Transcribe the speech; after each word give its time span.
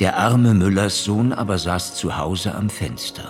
Der 0.00 0.16
arme 0.16 0.54
Müllers 0.54 1.04
Sohn 1.04 1.32
aber 1.32 1.58
saß 1.58 1.94
zu 1.96 2.16
Hause 2.16 2.54
am 2.54 2.70
Fenster, 2.70 3.28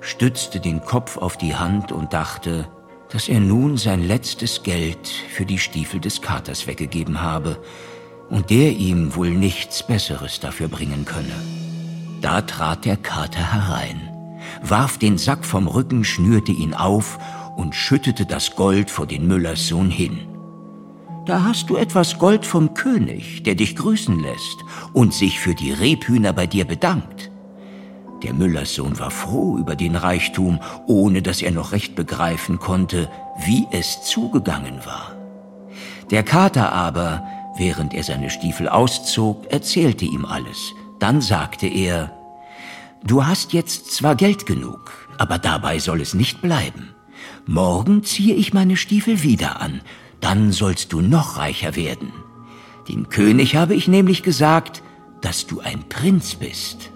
stützte 0.00 0.60
den 0.60 0.80
Kopf 0.80 1.16
auf 1.16 1.36
die 1.36 1.56
Hand 1.56 1.90
und 1.90 2.12
dachte, 2.12 2.68
dass 3.10 3.28
er 3.28 3.40
nun 3.40 3.76
sein 3.76 4.06
letztes 4.06 4.62
Geld 4.62 5.08
für 5.08 5.46
die 5.46 5.58
Stiefel 5.58 5.98
des 5.98 6.22
Katers 6.22 6.66
weggegeben 6.66 7.20
habe 7.20 7.58
und 8.30 8.50
der 8.50 8.72
ihm 8.72 9.16
wohl 9.16 9.30
nichts 9.30 9.82
Besseres 9.82 10.40
dafür 10.40 10.68
bringen 10.68 11.04
könne. 11.04 11.34
Da 12.20 12.42
trat 12.42 12.84
der 12.84 12.96
Kater 12.96 13.52
herein, 13.52 14.00
warf 14.62 14.98
den 14.98 15.18
Sack 15.18 15.44
vom 15.44 15.66
Rücken, 15.66 16.04
schnürte 16.04 16.52
ihn 16.52 16.74
auf 16.74 17.18
und 17.56 17.74
schüttete 17.74 18.26
das 18.26 18.54
Gold 18.54 18.90
vor 18.90 19.06
den 19.06 19.26
Müllers 19.26 19.66
Sohn 19.68 19.90
hin. 19.90 20.37
Da 21.28 21.44
hast 21.44 21.68
du 21.68 21.76
etwas 21.76 22.18
Gold 22.18 22.46
vom 22.46 22.72
König, 22.72 23.42
der 23.42 23.54
dich 23.54 23.76
grüßen 23.76 24.18
lässt 24.18 24.64
und 24.94 25.12
sich 25.12 25.38
für 25.38 25.54
die 25.54 25.72
Rebhühner 25.72 26.32
bei 26.32 26.46
dir 26.46 26.64
bedankt. 26.64 27.30
Der 28.22 28.32
Müllerssohn 28.32 28.98
war 28.98 29.10
froh 29.10 29.58
über 29.58 29.76
den 29.76 29.94
Reichtum, 29.94 30.58
ohne 30.86 31.20
dass 31.20 31.42
er 31.42 31.50
noch 31.50 31.72
recht 31.72 31.94
begreifen 31.94 32.58
konnte, 32.58 33.10
wie 33.44 33.66
es 33.72 34.04
zugegangen 34.04 34.86
war. 34.86 35.16
Der 36.10 36.22
Kater 36.22 36.72
aber, 36.72 37.22
während 37.58 37.92
er 37.92 38.04
seine 38.04 38.30
Stiefel 38.30 38.66
auszog, 38.66 39.52
erzählte 39.52 40.06
ihm 40.06 40.24
alles. 40.24 40.72
Dann 40.98 41.20
sagte 41.20 41.66
er, 41.66 42.10
Du 43.04 43.26
hast 43.26 43.52
jetzt 43.52 43.92
zwar 43.92 44.16
Geld 44.16 44.46
genug, 44.46 45.06
aber 45.18 45.36
dabei 45.36 45.78
soll 45.78 46.00
es 46.00 46.14
nicht 46.14 46.40
bleiben. 46.40 46.94
Morgen 47.44 48.02
ziehe 48.02 48.34
ich 48.34 48.54
meine 48.54 48.78
Stiefel 48.78 49.22
wieder 49.22 49.60
an 49.60 49.82
dann 50.20 50.52
sollst 50.52 50.92
du 50.92 51.00
noch 51.00 51.38
reicher 51.38 51.76
werden. 51.76 52.12
Dem 52.88 53.08
König 53.08 53.56
habe 53.56 53.74
ich 53.74 53.88
nämlich 53.88 54.22
gesagt, 54.22 54.82
dass 55.20 55.46
du 55.46 55.60
ein 55.60 55.88
Prinz 55.88 56.34
bist. 56.34 56.90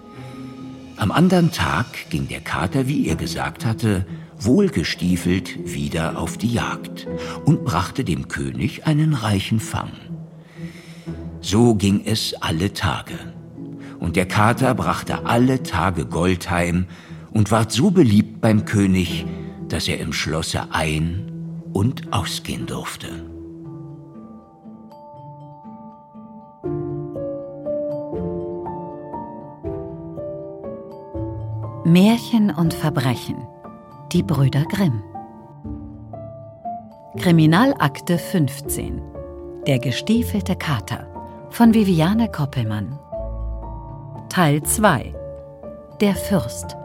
Am 0.97 1.11
anderen 1.11 1.51
Tag 1.51 2.09
ging 2.09 2.27
der 2.27 2.41
Kater, 2.41 2.87
wie 2.87 3.07
er 3.07 3.15
gesagt 3.15 3.65
hatte, 3.65 4.05
wohlgestiefelt 4.39 5.73
wieder 5.73 6.17
auf 6.17 6.37
die 6.37 6.53
Jagd 6.53 7.07
und 7.45 7.63
brachte 7.63 8.03
dem 8.03 8.27
König 8.27 8.85
einen 8.85 9.13
reichen 9.13 9.59
Fang. 9.59 9.91
So 11.41 11.75
ging 11.75 12.03
es 12.05 12.33
alle 12.41 12.73
Tage. 12.73 13.15
Und 13.99 14.15
der 14.15 14.27
Kater 14.27 14.73
brachte 14.75 15.25
alle 15.25 15.63
Tage 15.63 16.05
Gold 16.05 16.49
heim 16.49 16.87
und 17.31 17.51
ward 17.51 17.71
so 17.71 17.91
beliebt 17.91 18.41
beim 18.41 18.65
König, 18.65 19.25
dass 19.67 19.87
er 19.87 19.99
im 19.99 20.13
Schlosse 20.13 20.71
ein- 20.71 21.32
und 21.73 22.13
ausgehen 22.13 22.65
durfte. 22.65 23.07
Märchen 31.85 32.49
und 32.49 32.73
Verbrechen. 32.73 33.35
Die 34.13 34.23
Brüder 34.23 34.63
Grimm. 34.65 35.03
Kriminalakte 37.17 38.17
15. 38.17 39.01
Der 39.67 39.79
gestiefelte 39.79 40.55
Kater 40.55 41.07
von 41.49 41.73
Viviane 41.73 42.31
Koppelmann. 42.31 42.97
Teil 44.29 44.63
2. 44.63 45.13
Der 46.01 46.15
Fürst. 46.15 46.77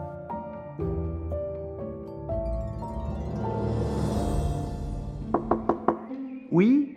Oui? 6.51 6.95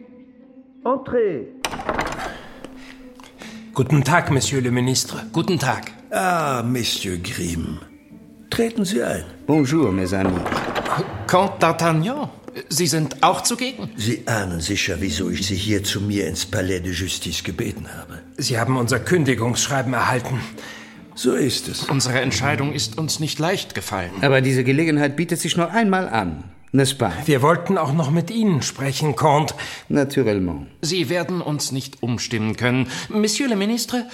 Entrez. 0.84 1.46
Guten 3.74 4.02
Tag, 4.02 4.30
Monsieur 4.30 4.60
le 4.60 4.70
Ministre. 4.70 5.22
Guten 5.32 5.58
Tag. 5.58 5.92
Ah, 6.10 6.62
Monsieur 6.64 7.18
Grimm. 7.18 7.78
Treten 8.50 8.84
Sie 8.84 9.02
ein. 9.02 9.24
Bonjour, 9.46 9.92
mes 9.92 10.12
amis. 10.14 10.40
Comte 11.26 11.58
d'Artagnan, 11.60 12.28
Sie 12.68 12.86
sind 12.86 13.22
auch 13.22 13.42
zugegen? 13.42 13.90
Sie 13.96 14.26
ahnen 14.26 14.60
sicher, 14.60 14.96
wieso 15.00 15.30
ich 15.30 15.46
Sie 15.46 15.54
hier 15.54 15.82
zu 15.82 16.00
mir 16.00 16.26
ins 16.26 16.44
Palais 16.44 16.80
de 16.80 16.92
Justice 16.92 17.42
gebeten 17.42 17.86
habe. 17.96 18.20
Sie 18.36 18.58
haben 18.58 18.76
unser 18.76 19.00
Kündigungsschreiben 19.00 19.92
erhalten. 19.94 20.40
So 21.14 21.34
ist 21.34 21.68
es. 21.68 21.84
Unsere 21.84 22.20
Entscheidung 22.20 22.72
ist 22.72 22.98
uns 22.98 23.20
nicht 23.20 23.38
leicht 23.38 23.74
gefallen. 23.74 24.10
Aber 24.22 24.40
diese 24.40 24.64
Gelegenheit 24.64 25.16
bietet 25.16 25.40
sich 25.40 25.56
nur 25.56 25.70
einmal 25.70 26.08
an. 26.08 26.44
N'est-ce 26.74 26.94
pas? 26.94 27.12
Wir 27.26 27.42
wollten 27.42 27.76
auch 27.76 27.92
noch 27.92 28.10
mit 28.10 28.30
Ihnen 28.30 28.62
sprechen, 28.62 29.14
Comte. 29.14 29.54
Naturellement. 29.90 30.66
Sie 30.80 31.10
werden 31.10 31.42
uns 31.42 31.70
nicht 31.70 32.02
umstimmen 32.02 32.56
können. 32.56 32.88
Monsieur 33.10 33.46
le 33.46 33.56
Ministre, 33.56 34.08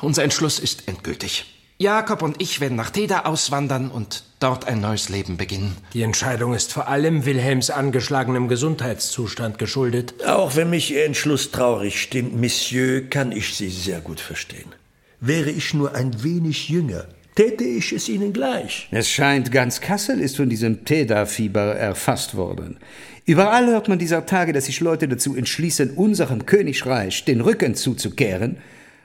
unser 0.00 0.22
Entschluss 0.22 0.60
ist 0.60 0.86
endgültig. 0.86 1.44
Jakob 1.78 2.22
und 2.22 2.40
ich 2.40 2.60
werden 2.60 2.76
nach 2.76 2.90
Teda 2.90 3.24
auswandern 3.24 3.90
und 3.90 4.22
dort 4.38 4.68
ein 4.68 4.80
neues 4.80 5.08
Leben 5.08 5.36
beginnen. 5.36 5.76
Die 5.92 6.02
Entscheidung 6.02 6.54
ist 6.54 6.72
vor 6.72 6.86
allem 6.86 7.26
Wilhelms 7.26 7.70
angeschlagenem 7.70 8.46
Gesundheitszustand 8.46 9.58
geschuldet. 9.58 10.14
Auch 10.24 10.54
wenn 10.54 10.70
mich 10.70 10.92
Ihr 10.92 11.04
Entschluss 11.04 11.50
traurig 11.50 12.00
stimmt, 12.00 12.40
Monsieur, 12.40 13.10
kann 13.10 13.32
ich 13.32 13.56
Sie 13.56 13.70
sehr 13.70 14.00
gut 14.00 14.20
verstehen. 14.20 14.72
Wäre 15.18 15.50
ich 15.50 15.74
nur 15.74 15.96
ein 15.96 16.22
wenig 16.22 16.68
jünger, 16.68 17.06
täte 17.34 17.64
ich 17.64 17.92
es 17.92 18.08
Ihnen 18.08 18.32
gleich. 18.32 18.88
Es 18.90 19.10
scheint, 19.10 19.50
ganz 19.50 19.80
Kassel 19.80 20.20
ist 20.20 20.36
von 20.36 20.48
diesem 20.48 20.84
Teda-Fieber 20.84 21.74
erfasst 21.74 22.36
worden. 22.36 22.78
Überall 23.26 23.66
hört 23.66 23.88
man 23.88 23.98
dieser 23.98 24.26
Tage, 24.26 24.52
dass 24.52 24.66
sich 24.66 24.80
Leute 24.80 25.08
dazu 25.08 25.34
entschließen, 25.34 25.92
unserem 25.92 26.46
Königreich 26.46 27.24
den 27.24 27.40
Rücken 27.40 27.74
zuzukehren, 27.74 28.58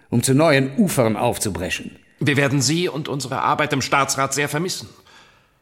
um 0.09 0.23
zu 0.23 0.34
neuen 0.34 0.75
Ufern 0.78 1.16
aufzubrechen. 1.16 1.91
Wir 2.19 2.35
werden 2.35 2.62
Sie 2.62 2.90
und 2.90 3.07
unsere 3.07 3.41
Arbeit 3.41 3.72
im 3.72 3.81
Staatsrat 3.81 4.34
sehr 4.34 4.50
vermissen. 4.50 4.90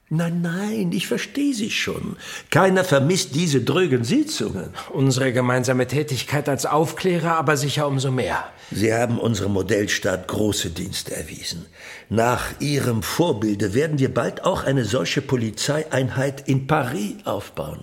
Nein, 0.09 0.41
nein, 0.41 0.91
ich 0.93 1.05
verstehe 1.05 1.53
Sie 1.53 1.69
schon. 1.69 2.15
Keiner 2.49 2.85
vermisst 2.85 3.35
diese 3.35 3.61
drögen 3.61 4.05
Sitzungen. 4.05 4.69
Unsere 4.93 5.33
gemeinsame 5.33 5.85
Tätigkeit 5.85 6.47
als 6.47 6.65
Aufklärer 6.65 7.35
aber 7.35 7.57
sicher 7.57 7.87
umso 7.87 8.09
mehr. 8.09 8.45
Sie 8.71 8.93
haben 8.93 9.19
unserem 9.19 9.51
Modellstaat 9.51 10.29
große 10.29 10.69
Dienste 10.69 11.13
erwiesen. 11.13 11.65
Nach 12.09 12.45
Ihrem 12.61 13.03
Vorbilde 13.03 13.73
werden 13.73 13.99
wir 13.99 14.13
bald 14.13 14.45
auch 14.45 14.63
eine 14.63 14.85
solche 14.85 15.21
Polizeieinheit 15.21 16.47
in 16.47 16.67
Paris 16.67 17.15
aufbauen. 17.25 17.79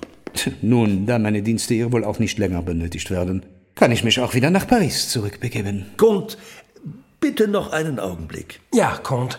Nun, 0.63 1.05
da 1.05 1.19
meine 1.19 1.43
Dienste 1.43 1.75
hier 1.75 1.93
wohl 1.93 2.05
auch 2.05 2.19
nicht 2.19 2.39
länger 2.39 2.63
benötigt 2.63 3.11
werden, 3.11 3.45
kann 3.75 3.93
ich 3.93 4.03
mich 4.03 4.19
auch 4.21 4.33
wieder 4.33 4.49
nach 4.49 4.67
Paris 4.67 5.11
zurückbegeben. 5.11 5.87
Comte, 5.99 6.39
bitte 7.21 7.49
noch 7.49 7.73
einen 7.73 7.99
Augenblick. 7.99 8.61
Ja, 8.73 8.99
Comte. 9.03 9.37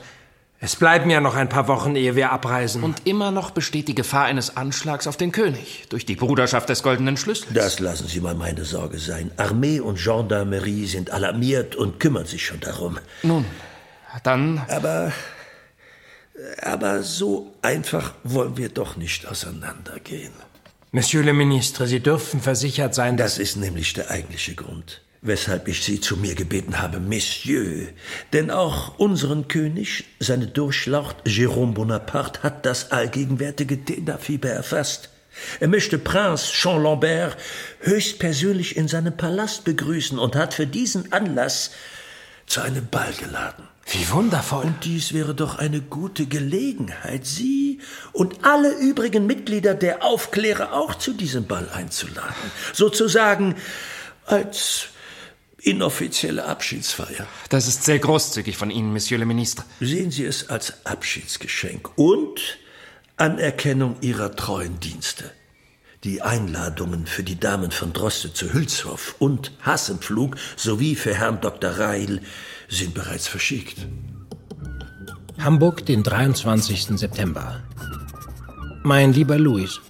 Es 0.60 0.78
bleiben 0.78 1.10
ja 1.10 1.20
noch 1.20 1.36
ein 1.36 1.50
paar 1.50 1.68
Wochen, 1.68 1.96
ehe 1.96 2.16
wir 2.16 2.32
abreisen. 2.32 2.82
Und 2.84 3.06
immer 3.06 3.30
noch 3.32 3.52
besteht 3.52 3.88
die 3.88 3.96
Gefahr 3.96 4.26
eines 4.26 4.56
Anschlags 4.56 5.06
auf 5.06 5.18
den 5.18 5.32
König 5.32 5.86
durch 5.90 6.06
die 6.06 6.16
Bruderschaft 6.16 6.70
des 6.70 6.82
Goldenen 6.82 7.18
Schlüssels. 7.18 7.54
Das 7.54 7.80
lassen 7.80 8.08
Sie 8.08 8.22
mal 8.22 8.36
meine 8.36 8.64
Sorge 8.64 8.98
sein. 8.98 9.32
Armee 9.38 9.80
und 9.80 10.02
Gendarmerie 10.02 10.86
sind 10.86 11.12
alarmiert 11.12 11.76
und 11.76 12.00
kümmern 12.00 12.26
sich 12.26 12.46
schon 12.46 12.62
darum. 12.62 12.98
Nun, 13.24 13.46
dann. 14.24 14.62
Aber. 14.70 15.12
Aber 16.62 17.02
so 17.02 17.54
einfach 17.62 18.14
wollen 18.24 18.58
wir 18.58 18.68
doch 18.70 18.98
nicht 18.98 19.26
auseinandergehen. 19.26 20.34
Monsieur 20.92 21.24
le 21.24 21.34
Ministre, 21.34 21.88
Sie 21.88 22.02
dürfen 22.02 22.42
versichert 22.42 22.94
sein, 22.94 23.18
dass. 23.18 23.36
Das 23.36 23.40
ist 23.40 23.56
nämlich 23.58 23.94
der 23.94 24.10
eigentliche 24.10 24.56
Grund 24.56 25.02
weshalb 25.28 25.68
ich 25.68 25.84
Sie 25.84 26.00
zu 26.00 26.18
mir 26.18 26.36
gebeten 26.36 26.82
habe, 26.82 27.00
Messieurs. 27.00 27.90
Denn 28.34 28.52
auch 28.52 28.98
unseren 28.98 29.48
König, 29.48 30.06
seine 30.20 30.48
Durchlaucht 30.48 31.18
Jérôme 31.26 31.74
Bonaparte, 31.74 32.44
hat 32.44 32.66
das 32.66 32.92
allgegenwärtige 32.92 33.84
Teda-Fieber 33.84 34.50
erfasst. 34.50 35.10
Er 35.60 35.68
möchte 35.68 35.98
Prinz 35.98 36.52
Jean 36.52 36.82
Lambert 36.82 37.38
höchstpersönlich 37.82 38.78
in 38.78 38.88
seinem 38.88 39.18
Palast 39.18 39.66
begrüßen 39.66 40.18
und 40.18 40.36
hat 40.36 40.54
für 40.54 40.68
diesen 40.68 41.12
Anlass 41.12 41.72
zu 42.46 42.62
einem 42.62 42.88
Ball 42.88 43.12
geladen. 43.14 43.68
Wie 43.88 44.10
wundervoll. 44.10 44.66
Und 44.66 44.86
dies 44.86 45.14
wäre 45.14 45.36
doch 45.36 45.60
eine 45.60 45.82
gute 45.82 46.26
Gelegenheit, 46.26 47.26
Sie 47.26 47.80
und 48.14 48.44
alle 48.44 48.72
übrigen 48.72 49.28
Mitglieder 49.28 49.76
der 49.76 50.04
Aufklärer 50.04 50.74
auch 50.74 50.96
zu 50.96 51.14
diesem 51.14 51.46
Ball 51.46 51.70
einzuladen. 51.70 52.34
Sozusagen 52.74 53.56
als 54.26 54.90
inoffizielle 55.66 56.46
Abschiedsfeier. 56.46 57.26
Das 57.50 57.68
ist 57.68 57.84
sehr 57.84 58.00
großzügig 58.00 58.56
von 58.56 58.70
Ihnen, 58.70 58.94
Monsieur 58.94 59.20
le 59.20 59.26
Ministre. 59.26 59.66
Sehen 59.80 60.12
Sie 60.12 60.24
es 60.24 60.50
als 60.50 60.86
Abschiedsgeschenk 60.86 61.98
und 61.98 62.60
Anerkennung 63.18 63.96
Ihrer 64.02 64.36
treuen 64.36 64.80
Dienste. 64.80 65.32
Die 66.04 66.22
Einladungen 66.22 67.08
für 67.08 67.24
die 67.24 67.40
Damen 67.40 67.72
von 67.72 67.94
Droste 67.94 68.32
zu 68.32 68.54
Hülshoff 68.54 69.16
und 69.18 69.54
Hassenpflug 69.62 70.36
sowie 70.56 70.96
für 70.96 71.16
Herrn 71.16 71.42
Dr. 71.42 71.72
Reil 71.72 72.22
sind 72.70 72.94
bereits 72.94 73.28
verschickt. 73.28 73.88
Hamburg, 75.40 75.84
den 75.88 76.04
23. 76.04 77.00
September. 77.00 77.64
Mein 78.84 79.14
lieber 79.14 79.40
Louis, 79.40 79.82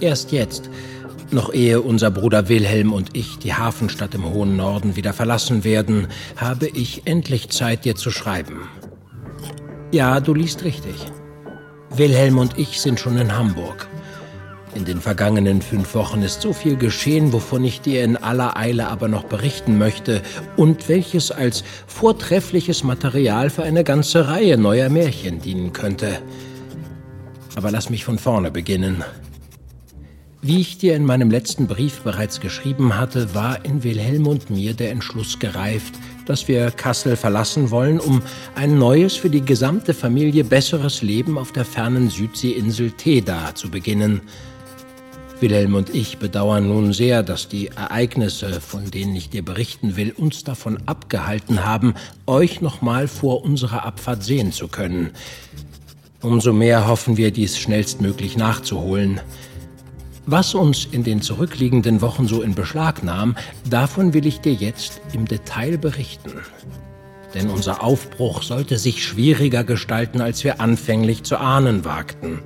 erst 0.00 0.30
jetzt, 0.30 0.68
Noch 1.32 1.52
ehe 1.52 1.80
unser 1.80 2.10
Bruder 2.10 2.48
Wilhelm 2.48 2.92
und 2.92 3.16
ich 3.16 3.38
die 3.38 3.54
Hafenstadt 3.54 4.16
im 4.16 4.24
hohen 4.24 4.56
Norden 4.56 4.96
wieder 4.96 5.12
verlassen 5.12 5.62
werden, 5.62 6.08
habe 6.36 6.66
ich 6.66 7.02
endlich 7.04 7.50
Zeit, 7.50 7.84
dir 7.84 7.94
zu 7.94 8.10
schreiben. 8.10 8.68
Ja, 9.92 10.18
du 10.18 10.34
liest 10.34 10.64
richtig. 10.64 10.94
Wilhelm 11.94 12.38
und 12.38 12.58
ich 12.58 12.80
sind 12.80 12.98
schon 12.98 13.16
in 13.16 13.36
Hamburg. 13.36 13.88
In 14.74 14.84
den 14.84 15.00
vergangenen 15.00 15.62
fünf 15.62 15.94
Wochen 15.94 16.22
ist 16.22 16.40
so 16.40 16.52
viel 16.52 16.76
geschehen, 16.76 17.32
wovon 17.32 17.64
ich 17.64 17.80
dir 17.80 18.02
in 18.02 18.16
aller 18.16 18.56
Eile 18.56 18.88
aber 18.88 19.06
noch 19.06 19.24
berichten 19.24 19.78
möchte 19.78 20.22
und 20.56 20.88
welches 20.88 21.30
als 21.30 21.62
vortreffliches 21.86 22.82
Material 22.82 23.50
für 23.50 23.62
eine 23.62 23.84
ganze 23.84 24.28
Reihe 24.28 24.58
neuer 24.58 24.88
Märchen 24.88 25.40
dienen 25.40 25.72
könnte. 25.72 26.20
Aber 27.54 27.70
lass 27.70 27.88
mich 27.88 28.04
von 28.04 28.18
vorne 28.18 28.50
beginnen. 28.50 29.04
Wie 30.42 30.62
ich 30.62 30.78
dir 30.78 30.96
in 30.96 31.04
meinem 31.04 31.30
letzten 31.30 31.66
Brief 31.66 32.00
bereits 32.00 32.40
geschrieben 32.40 32.96
hatte, 32.96 33.34
war 33.34 33.62
in 33.62 33.84
Wilhelm 33.84 34.26
und 34.26 34.48
mir 34.48 34.72
der 34.72 34.90
Entschluss 34.90 35.38
gereift, 35.38 35.92
dass 36.24 36.48
wir 36.48 36.70
Kassel 36.70 37.16
verlassen 37.16 37.70
wollen, 37.70 38.00
um 38.00 38.22
ein 38.54 38.78
neues, 38.78 39.16
für 39.16 39.28
die 39.28 39.44
gesamte 39.44 39.92
Familie 39.92 40.44
besseres 40.44 41.02
Leben 41.02 41.36
auf 41.36 41.52
der 41.52 41.66
fernen 41.66 42.08
Südseeinsel 42.08 42.92
Teda 42.92 43.54
zu 43.54 43.70
beginnen. 43.70 44.22
Wilhelm 45.40 45.74
und 45.74 45.94
ich 45.94 46.16
bedauern 46.16 46.68
nun 46.68 46.94
sehr, 46.94 47.22
dass 47.22 47.48
die 47.48 47.68
Ereignisse, 47.68 48.62
von 48.62 48.90
denen 48.90 49.14
ich 49.16 49.28
dir 49.28 49.44
berichten 49.44 49.96
will, 49.96 50.12
uns 50.16 50.42
davon 50.42 50.78
abgehalten 50.86 51.66
haben, 51.66 51.92
euch 52.26 52.62
nochmal 52.62 53.08
vor 53.08 53.44
unserer 53.44 53.84
Abfahrt 53.84 54.24
sehen 54.24 54.52
zu 54.52 54.68
können. 54.68 55.10
Umso 56.22 56.54
mehr 56.54 56.86
hoffen 56.86 57.18
wir, 57.18 57.30
dies 57.30 57.58
schnellstmöglich 57.58 58.38
nachzuholen. 58.38 59.20
Was 60.32 60.54
uns 60.54 60.84
in 60.84 61.02
den 61.02 61.22
zurückliegenden 61.22 62.02
Wochen 62.02 62.28
so 62.28 62.40
in 62.40 62.54
Beschlag 62.54 63.02
nahm, 63.02 63.34
davon 63.68 64.14
will 64.14 64.26
ich 64.26 64.40
dir 64.40 64.52
jetzt 64.52 65.00
im 65.12 65.26
Detail 65.26 65.76
berichten. 65.76 66.30
Denn 67.34 67.50
unser 67.50 67.82
Aufbruch 67.82 68.44
sollte 68.44 68.78
sich 68.78 69.04
schwieriger 69.04 69.64
gestalten, 69.64 70.20
als 70.20 70.44
wir 70.44 70.60
anfänglich 70.60 71.24
zu 71.24 71.36
ahnen 71.40 71.84
wagten. 71.84 72.42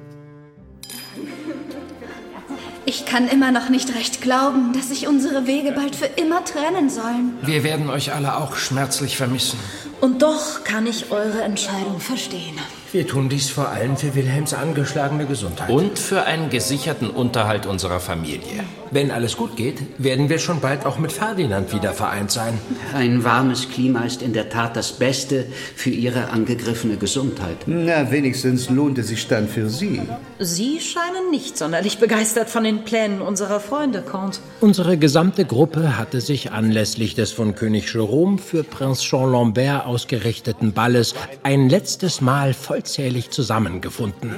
Ich 2.87 3.05
kann 3.05 3.29
immer 3.29 3.53
noch 3.53 3.69
nicht 3.69 3.95
recht 3.95 4.23
glauben, 4.23 4.73
dass 4.73 4.89
sich 4.89 5.07
unsere 5.07 5.47
Wege 5.47 5.73
bald 5.73 5.95
für 5.95 6.07
immer 6.07 6.43
trennen 6.43 6.89
sollen. 6.89 7.35
Wir 7.43 7.65
werden 7.65 7.91
euch 7.91 8.15
alle 8.15 8.39
auch 8.39 8.57
schmerzlich 8.57 9.19
vermissen. 9.19 9.59
Und 10.01 10.23
doch 10.23 10.65
kann 10.65 10.87
ich 10.87 11.11
eure 11.11 11.43
Entscheidung 11.43 12.01
verstehen. 12.01 12.59
Wir 12.95 13.09
tun 13.09 13.29
dies 13.29 13.51
vor 13.51 13.71
allem 13.71 13.97
für 13.97 14.15
Wilhelms 14.15 14.55
angeschlagene 14.55 15.27
Gesundheit. 15.27 15.69
Und 15.69 15.99
für 15.99 16.27
einen 16.27 16.49
gesicherten 16.49 17.11
Unterhalt 17.11 17.67
unserer 17.67 17.99
Familie. 17.99 18.63
Wenn 18.95 19.11
alles 19.11 19.37
gut 19.37 19.57
geht, 19.57 19.79
werden 19.99 20.29
wir 20.29 20.39
schon 20.39 20.61
bald 20.61 20.87
auch 20.87 21.01
mit 21.01 21.11
Ferdinand 21.11 21.73
wieder 21.75 21.93
vereint 21.93 22.31
sein. 22.31 22.57
Ein 22.95 23.25
warmes 23.25 23.69
Klima 23.69 24.05
ist 24.05 24.23
in 24.23 24.33
der 24.33 24.51
Tat 24.51 24.77
das 24.77 24.93
Beste 24.93 25.47
für 25.75 25.91
Ihre 25.91 26.31
angegriffene 26.31 26.97
Gesundheit. 26.97 27.57
Na, 27.67 28.13
wenigstens 28.13 28.71
lohnt 28.71 28.97
es 28.99 29.09
sich 29.09 29.27
dann 29.27 29.49
für 29.49 29.69
Sie. 29.69 30.01
Sie 30.39 30.79
scheinen 30.79 31.33
nicht 31.33 31.59
sonderlich 31.59 31.99
begeistert 31.99 32.49
von 32.49 32.63
den 32.63 32.85
Plänen 32.85 33.21
unserer 33.21 33.59
Freunde, 33.59 34.01
Comte. 34.01 34.39
Unsere 34.61 34.97
gesamte 34.97 35.45
Gruppe 35.45 35.99
hatte 35.99 36.21
sich 36.21 36.53
anlässlich 36.53 37.17
des 37.17 37.33
von 37.33 37.57
König 37.57 37.93
Jerome 37.93 38.39
für 38.39 38.63
Prinz 38.63 39.03
Jean 39.03 39.33
Lambert 39.33 39.87
ausgerichteten 39.87 40.73
Balles 40.73 41.17
ein 41.43 41.69
letztes 41.69 42.21
Mal 42.21 42.55
vollzählig 42.55 43.31
zusammengefunden. 43.31 44.37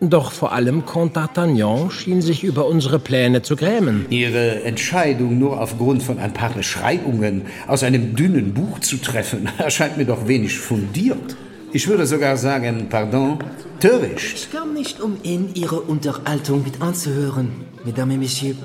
Doch 0.00 0.32
vor 0.32 0.52
allem 0.52 0.84
Comte 0.84 1.18
d'Artagnan 1.18 1.90
schien 1.90 2.22
sich 2.22 2.44
über 2.44 2.66
unsere 2.66 2.98
Pläne 2.98 3.42
zu 3.42 3.56
grämen. 3.56 4.06
Ihre 4.10 4.62
Entscheidung 4.62 5.38
nur 5.38 5.60
aufgrund 5.60 6.02
von 6.02 6.18
ein 6.18 6.32
paar 6.32 6.50
Beschreibungen 6.50 7.42
aus 7.66 7.82
einem 7.82 8.14
dünnen 8.14 8.54
Buch 8.54 8.78
zu 8.80 8.98
treffen, 8.98 9.48
erscheint 9.58 9.96
mir 9.96 10.04
doch 10.04 10.28
wenig 10.28 10.58
fundiert. 10.58 11.36
Ich 11.72 11.86
würde 11.86 12.06
sogar 12.06 12.36
sagen, 12.36 12.86
pardon, 12.88 13.38
töricht. 13.80 14.34
Ich 14.34 14.52
kam 14.52 14.72
nicht, 14.72 15.00
um 15.00 15.18
Ihnen 15.22 15.50
Ihre 15.54 15.80
Unterhaltung 15.80 16.62
mit 16.64 16.80
anzuhören, 16.80 17.50
Mesdames 17.84 18.14
et 18.14 18.20
Messieurs. 18.20 18.56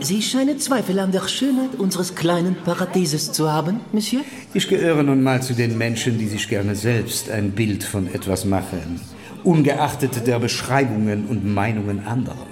Sie 0.00 0.20
scheinen 0.20 0.58
Zweifel 0.58 0.98
an 0.98 1.12
der 1.12 1.28
Schönheit 1.28 1.76
unseres 1.78 2.16
kleinen 2.16 2.56
Paradieses 2.56 3.30
zu 3.30 3.52
haben, 3.52 3.80
Monsieur? 3.92 4.22
Ich 4.52 4.66
gehöre 4.66 5.04
nun 5.04 5.22
mal 5.22 5.40
zu 5.40 5.54
den 5.54 5.78
Menschen, 5.78 6.18
die 6.18 6.26
sich 6.26 6.48
gerne 6.48 6.74
selbst 6.74 7.30
ein 7.30 7.52
Bild 7.52 7.84
von 7.84 8.12
etwas 8.12 8.44
machen, 8.44 9.00
ungeachtet 9.44 10.26
der 10.26 10.38
Beschreibungen 10.38 11.26
und 11.26 11.44
Meinungen 11.44 12.06
anderer. 12.06 12.46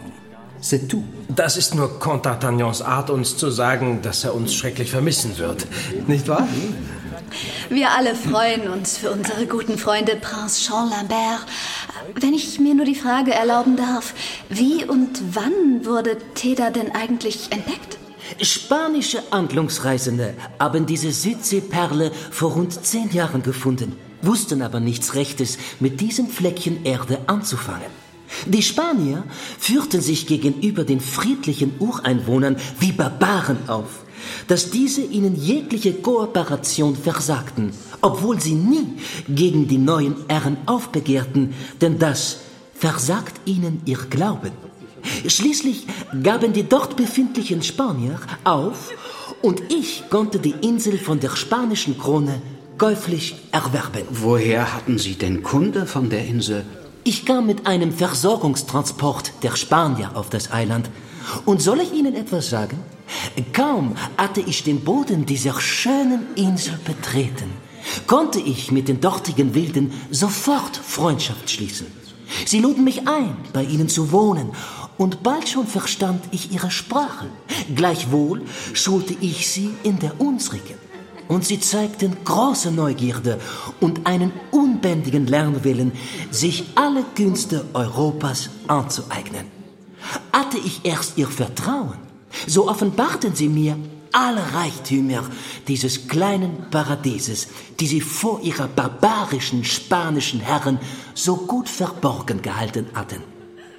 C'est 0.62 0.88
tout. 0.88 1.04
Das 1.28 1.56
ist 1.56 1.74
nur 1.74 1.98
Comte 1.98 2.28
d'Artagnans 2.28 2.82
Art, 2.82 3.08
uns 3.08 3.36
zu 3.36 3.50
sagen, 3.50 4.00
dass 4.02 4.24
er 4.24 4.34
uns 4.34 4.54
schrecklich 4.54 4.90
vermissen 4.90 5.38
wird. 5.38 5.66
Nicht 6.06 6.28
wahr? 6.28 6.46
Wir 7.70 7.90
alle 7.92 8.14
freuen 8.14 8.68
uns 8.68 8.98
für 8.98 9.10
unsere 9.10 9.46
guten 9.46 9.78
Freunde 9.78 10.16
Prince 10.16 10.60
Jean 10.60 10.90
Lambert. 10.90 11.46
Wenn 12.14 12.34
ich 12.34 12.58
mir 12.58 12.74
nur 12.74 12.84
die 12.84 12.94
Frage 12.94 13.32
erlauben 13.32 13.76
darf, 13.76 14.14
wie 14.48 14.84
und 14.84 15.22
wann 15.32 15.86
wurde 15.86 16.18
Teda 16.34 16.70
denn 16.70 16.90
eigentlich 16.92 17.50
entdeckt? 17.52 17.98
Spanische 18.40 19.22
Handlungsreisende 19.30 20.34
haben 20.58 20.86
diese 20.86 21.12
Südseeperle 21.12 22.10
vor 22.30 22.52
rund 22.52 22.84
zehn 22.84 23.10
Jahren 23.12 23.42
gefunden, 23.42 23.96
wussten 24.22 24.62
aber 24.62 24.80
nichts 24.80 25.14
Rechtes 25.14 25.58
mit 25.80 26.00
diesem 26.00 26.28
Fleckchen 26.28 26.84
Erde 26.84 27.18
anzufangen. 27.26 27.90
Die 28.46 28.62
Spanier 28.62 29.24
führten 29.58 30.00
sich 30.00 30.26
gegenüber 30.26 30.84
den 30.84 31.00
friedlichen 31.00 31.72
Ureinwohnern 31.78 32.56
wie 32.78 32.92
Barbaren 32.92 33.68
auf, 33.68 34.04
dass 34.46 34.70
diese 34.70 35.02
ihnen 35.02 35.34
jegliche 35.34 35.94
Kooperation 35.94 36.96
versagten, 36.96 37.72
obwohl 38.00 38.40
sie 38.40 38.54
nie 38.54 38.86
gegen 39.28 39.66
die 39.68 39.78
neuen 39.78 40.16
Herren 40.28 40.58
aufbegehrten, 40.66 41.54
denn 41.80 41.98
das 41.98 42.38
versagt 42.74 43.40
ihnen 43.46 43.82
ihr 43.84 43.98
Glauben. 44.08 44.52
Schließlich 45.26 45.86
gaben 46.22 46.52
die 46.52 46.68
dort 46.68 46.96
befindlichen 46.96 47.62
Spanier 47.62 48.20
auf 48.44 48.90
und 49.42 49.62
ich 49.70 50.04
konnte 50.10 50.38
die 50.38 50.54
Insel 50.60 50.98
von 50.98 51.20
der 51.20 51.36
spanischen 51.36 51.98
Krone 51.98 52.40
käuflich 52.80 53.34
erwerben. 53.52 54.04
Woher 54.08 54.72
hatten 54.74 54.96
Sie 54.96 55.14
denn 55.14 55.42
Kunde 55.42 55.84
von 55.84 56.08
der 56.08 56.24
Insel? 56.24 56.64
Ich 57.04 57.26
kam 57.26 57.44
mit 57.46 57.66
einem 57.66 57.92
Versorgungstransport 57.92 59.34
der 59.42 59.54
Spanier 59.54 60.12
auf 60.14 60.30
das 60.30 60.50
Eiland. 60.50 60.88
Und 61.44 61.60
soll 61.60 61.80
ich 61.80 61.92
Ihnen 61.92 62.14
etwas 62.14 62.48
sagen? 62.48 62.78
Kaum 63.52 63.96
hatte 64.16 64.40
ich 64.40 64.64
den 64.64 64.80
Boden 64.80 65.26
dieser 65.26 65.60
schönen 65.60 66.22
Insel 66.36 66.78
betreten, 66.82 67.50
konnte 68.06 68.40
ich 68.40 68.72
mit 68.72 68.88
den 68.88 69.02
dortigen 69.02 69.54
Wilden 69.54 69.92
sofort 70.10 70.74
Freundschaft 70.74 71.50
schließen. 71.50 71.86
Sie 72.46 72.60
luden 72.60 72.84
mich 72.84 73.06
ein, 73.06 73.36
bei 73.52 73.64
ihnen 73.64 73.90
zu 73.90 74.10
wohnen, 74.10 74.52
und 74.96 75.22
bald 75.22 75.50
schon 75.50 75.66
verstand 75.66 76.24
ich 76.30 76.50
ihre 76.52 76.70
Sprache. 76.70 77.26
Gleichwohl 77.74 78.42
schulte 78.72 79.14
ich 79.20 79.50
sie 79.50 79.70
in 79.82 79.98
der 79.98 80.18
unsrigen. 80.18 80.89
Und 81.30 81.44
sie 81.44 81.60
zeigten 81.60 82.16
große 82.24 82.72
Neugierde 82.72 83.38
und 83.78 84.04
einen 84.04 84.32
unbändigen 84.50 85.28
Lernwillen, 85.28 85.92
sich 86.32 86.64
alle 86.74 87.04
Künste 87.14 87.66
Europas 87.72 88.50
anzueignen. 88.66 89.46
Hatte 90.32 90.58
ich 90.58 90.84
erst 90.84 91.16
ihr 91.18 91.28
Vertrauen, 91.28 91.98
so 92.48 92.68
offenbarten 92.68 93.36
sie 93.36 93.48
mir 93.48 93.78
alle 94.10 94.42
Reichtümer 94.54 95.22
dieses 95.68 96.08
kleinen 96.08 96.68
Paradieses, 96.68 97.46
die 97.78 97.86
sie 97.86 98.00
vor 98.00 98.40
ihrer 98.42 98.66
barbarischen 98.66 99.62
spanischen 99.64 100.40
Herren 100.40 100.80
so 101.14 101.36
gut 101.36 101.68
verborgen 101.68 102.42
gehalten 102.42 102.86
hatten. 102.92 103.22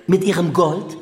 Mit 0.08 0.24
ihrem 0.24 0.54
Gold 0.54 0.96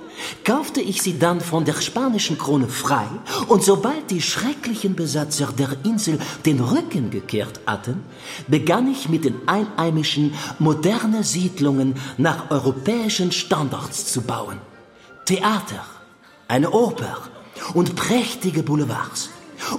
kaufte 0.43 0.81
ich 0.81 1.01
sie 1.01 1.19
dann 1.19 1.41
von 1.41 1.65
der 1.65 1.81
spanischen 1.81 2.37
Krone 2.37 2.67
frei, 2.67 3.07
und 3.47 3.63
sobald 3.63 4.09
die 4.11 4.21
schrecklichen 4.21 4.95
Besatzer 4.95 5.49
der 5.57 5.77
Insel 5.83 6.19
den 6.45 6.59
Rücken 6.59 7.09
gekehrt 7.09 7.59
hatten, 7.65 8.03
begann 8.47 8.91
ich 8.91 9.09
mit 9.09 9.25
den 9.25 9.47
Einheimischen 9.47 10.33
moderne 10.59 11.23
Siedlungen 11.23 11.95
nach 12.17 12.51
europäischen 12.51 13.31
Standards 13.31 14.11
zu 14.11 14.21
bauen. 14.21 14.59
Theater, 15.25 15.85
eine 16.47 16.71
Oper 16.71 17.17
und 17.73 17.95
prächtige 17.95 18.63
Boulevards. 18.63 19.29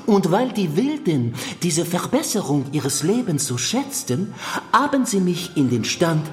Und 0.07 0.31
weil 0.31 0.53
die 0.53 0.77
Wilden 0.77 1.35
diese 1.63 1.85
Verbesserung 1.85 2.67
ihres 2.73 3.03
Lebens 3.03 3.47
so 3.47 3.57
schätzten, 3.57 4.35
haben 4.73 5.07
sie 5.07 5.21
mich 5.21 5.57
in 5.57 5.71
den 5.71 5.85
Stand 5.85 6.27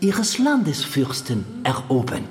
ihres 0.00 0.38
Landesfürsten 0.38 1.44
erhoben. 1.64 2.28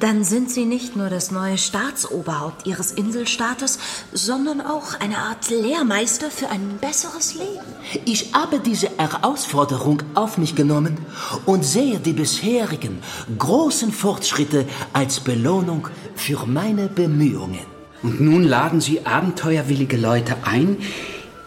Dann 0.00 0.24
sind 0.24 0.50
Sie 0.50 0.64
nicht 0.64 0.96
nur 0.96 1.10
das 1.10 1.30
neue 1.30 1.58
Staatsoberhaupt 1.58 2.66
Ihres 2.66 2.90
Inselstaates, 2.90 3.78
sondern 4.14 4.62
auch 4.62 4.98
eine 4.98 5.18
Art 5.18 5.50
Lehrmeister 5.50 6.30
für 6.30 6.48
ein 6.48 6.78
besseres 6.80 7.34
Leben. 7.34 7.60
Ich 8.06 8.32
habe 8.32 8.60
diese 8.60 8.88
Herausforderung 8.96 10.02
auf 10.14 10.38
mich 10.38 10.54
genommen 10.56 10.96
und 11.44 11.66
sehe 11.66 12.00
die 12.00 12.14
bisherigen 12.14 13.02
großen 13.38 13.92
Fortschritte 13.92 14.64
als 14.94 15.20
Belohnung 15.20 15.88
für 16.14 16.46
meine 16.46 16.88
Bemühungen. 16.88 17.66
Und 18.02 18.22
nun 18.22 18.44
laden 18.44 18.80
Sie 18.80 19.04
abenteuerwillige 19.04 19.98
Leute 19.98 20.34
ein, 20.44 20.78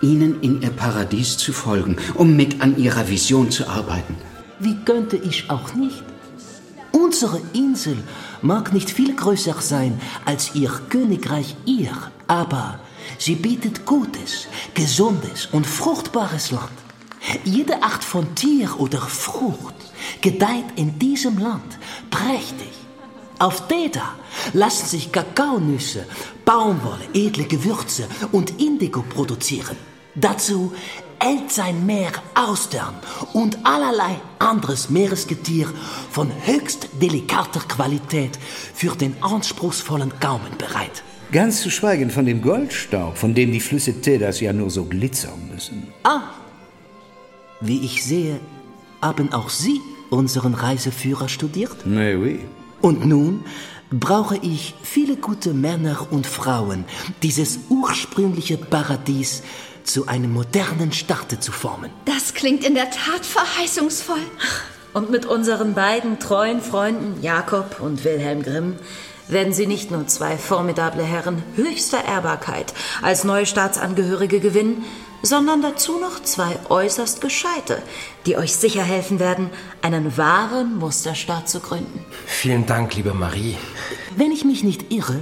Ihnen 0.03 0.41
in 0.41 0.61
Ihr 0.61 0.69
Paradies 0.69 1.37
zu 1.37 1.53
folgen, 1.53 1.97
um 2.13 2.35
mit 2.35 2.61
an 2.61 2.77
Ihrer 2.77 3.09
Vision 3.09 3.49
zu 3.49 3.67
arbeiten. 3.67 4.15
Wie 4.59 4.75
könnte 4.85 5.17
ich 5.17 5.49
auch 5.49 5.73
nicht? 5.73 6.03
Unsere 6.91 7.41
Insel 7.53 7.97
mag 8.43 8.73
nicht 8.73 8.89
viel 8.89 9.15
größer 9.15 9.55
sein 9.61 9.99
als 10.25 10.53
Ihr 10.53 10.69
Königreich 10.89 11.55
ihr, 11.65 11.95
aber 12.27 12.79
sie 13.17 13.35
bietet 13.35 13.85
gutes, 13.85 14.47
gesundes 14.73 15.47
und 15.51 15.65
fruchtbares 15.65 16.51
Land. 16.51 16.71
Jede 17.45 17.81
Art 17.81 18.03
von 18.03 18.35
Tier 18.35 18.79
oder 18.79 19.01
Frucht 19.01 19.75
gedeiht 20.21 20.65
in 20.75 20.99
diesem 20.99 21.37
Land 21.37 21.79
prächtig. 22.11 22.73
Auf 23.39 23.67
Teda 23.67 24.15
lassen 24.53 24.87
sich 24.87 25.11
Kakaonüsse, 25.11 26.05
Baumwolle, 26.45 27.07
edle 27.13 27.45
Gewürze 27.45 28.07
und 28.31 28.61
Indigo 28.61 29.03
produzieren. 29.03 29.77
Dazu 30.15 30.73
sein 31.53 31.85
Meer 31.85 32.11
Austern 32.33 32.95
und 33.31 33.57
allerlei 33.63 34.19
anderes 34.39 34.89
Meeresgetier 34.89 35.67
von 36.09 36.31
höchst 36.45 36.89
delikater 37.01 37.59
Qualität 37.61 38.37
für 38.73 38.95
den 38.95 39.15
anspruchsvollen 39.21 40.11
Gaumen 40.19 40.57
bereit. 40.57 41.03
Ganz 41.31 41.61
zu 41.61 41.69
schweigen 41.69 42.09
von 42.09 42.25
dem 42.25 42.41
Goldstaub, 42.41 43.17
von 43.17 43.33
dem 43.33 43.51
die 43.51 43.59
Flüsse 43.59 44.01
Tedas 44.01 44.39
ja 44.41 44.51
nur 44.51 44.69
so 44.69 44.85
glitzern 44.85 45.49
müssen. 45.51 45.87
Ah, 46.03 46.23
wie 47.61 47.85
ich 47.85 48.03
sehe, 48.03 48.39
haben 49.01 49.31
auch 49.31 49.49
Sie 49.49 49.79
unseren 50.09 50.53
Reiseführer 50.53 51.29
studiert? 51.29 51.85
Nee, 51.85 52.15
oui. 52.15 52.39
Und 52.81 53.05
nun 53.05 53.45
brauche 53.91 54.37
ich 54.37 54.73
viele 54.81 55.15
gute 55.15 55.53
Männer 55.53 56.07
und 56.11 56.25
Frauen, 56.25 56.85
dieses 57.21 57.59
ursprüngliche 57.69 58.57
Paradies 58.57 59.43
zu 59.83 60.07
einem 60.07 60.33
modernen 60.33 60.91
Staate 60.91 61.39
zu 61.39 61.51
formen. 61.51 61.91
Das 62.05 62.33
klingt 62.33 62.63
in 62.63 62.75
der 62.75 62.89
Tat 62.89 63.25
verheißungsvoll. 63.25 64.21
Und 64.93 65.09
mit 65.09 65.25
unseren 65.25 65.73
beiden 65.73 66.19
treuen 66.19 66.61
Freunden 66.61 67.21
Jakob 67.21 67.79
und 67.79 68.03
Wilhelm 68.03 68.43
Grimm 68.43 68.75
werden 69.27 69.53
Sie 69.53 69.67
nicht 69.67 69.89
nur 69.89 70.07
zwei 70.07 70.37
formidable 70.37 71.03
Herren 71.03 71.41
höchster 71.55 72.03
Ehrbarkeit 72.05 72.73
als 73.01 73.23
neue 73.23 73.45
Staatsangehörige 73.45 74.39
gewinnen, 74.39 74.83
sondern 75.23 75.61
dazu 75.61 75.97
noch 75.99 76.21
zwei 76.21 76.59
äußerst 76.69 77.21
Gescheite, 77.21 77.81
die 78.25 78.37
euch 78.37 78.55
sicher 78.55 78.83
helfen 78.83 79.19
werden, 79.19 79.49
einen 79.81 80.17
wahren 80.17 80.77
Musterstaat 80.77 81.47
zu 81.47 81.61
gründen. 81.61 82.05
Vielen 82.25 82.65
Dank, 82.65 82.93
liebe 82.95 83.13
Marie. 83.13 83.55
Wenn 84.17 84.31
ich 84.31 84.43
mich 84.43 84.63
nicht 84.63 84.91
irre, 84.91 85.21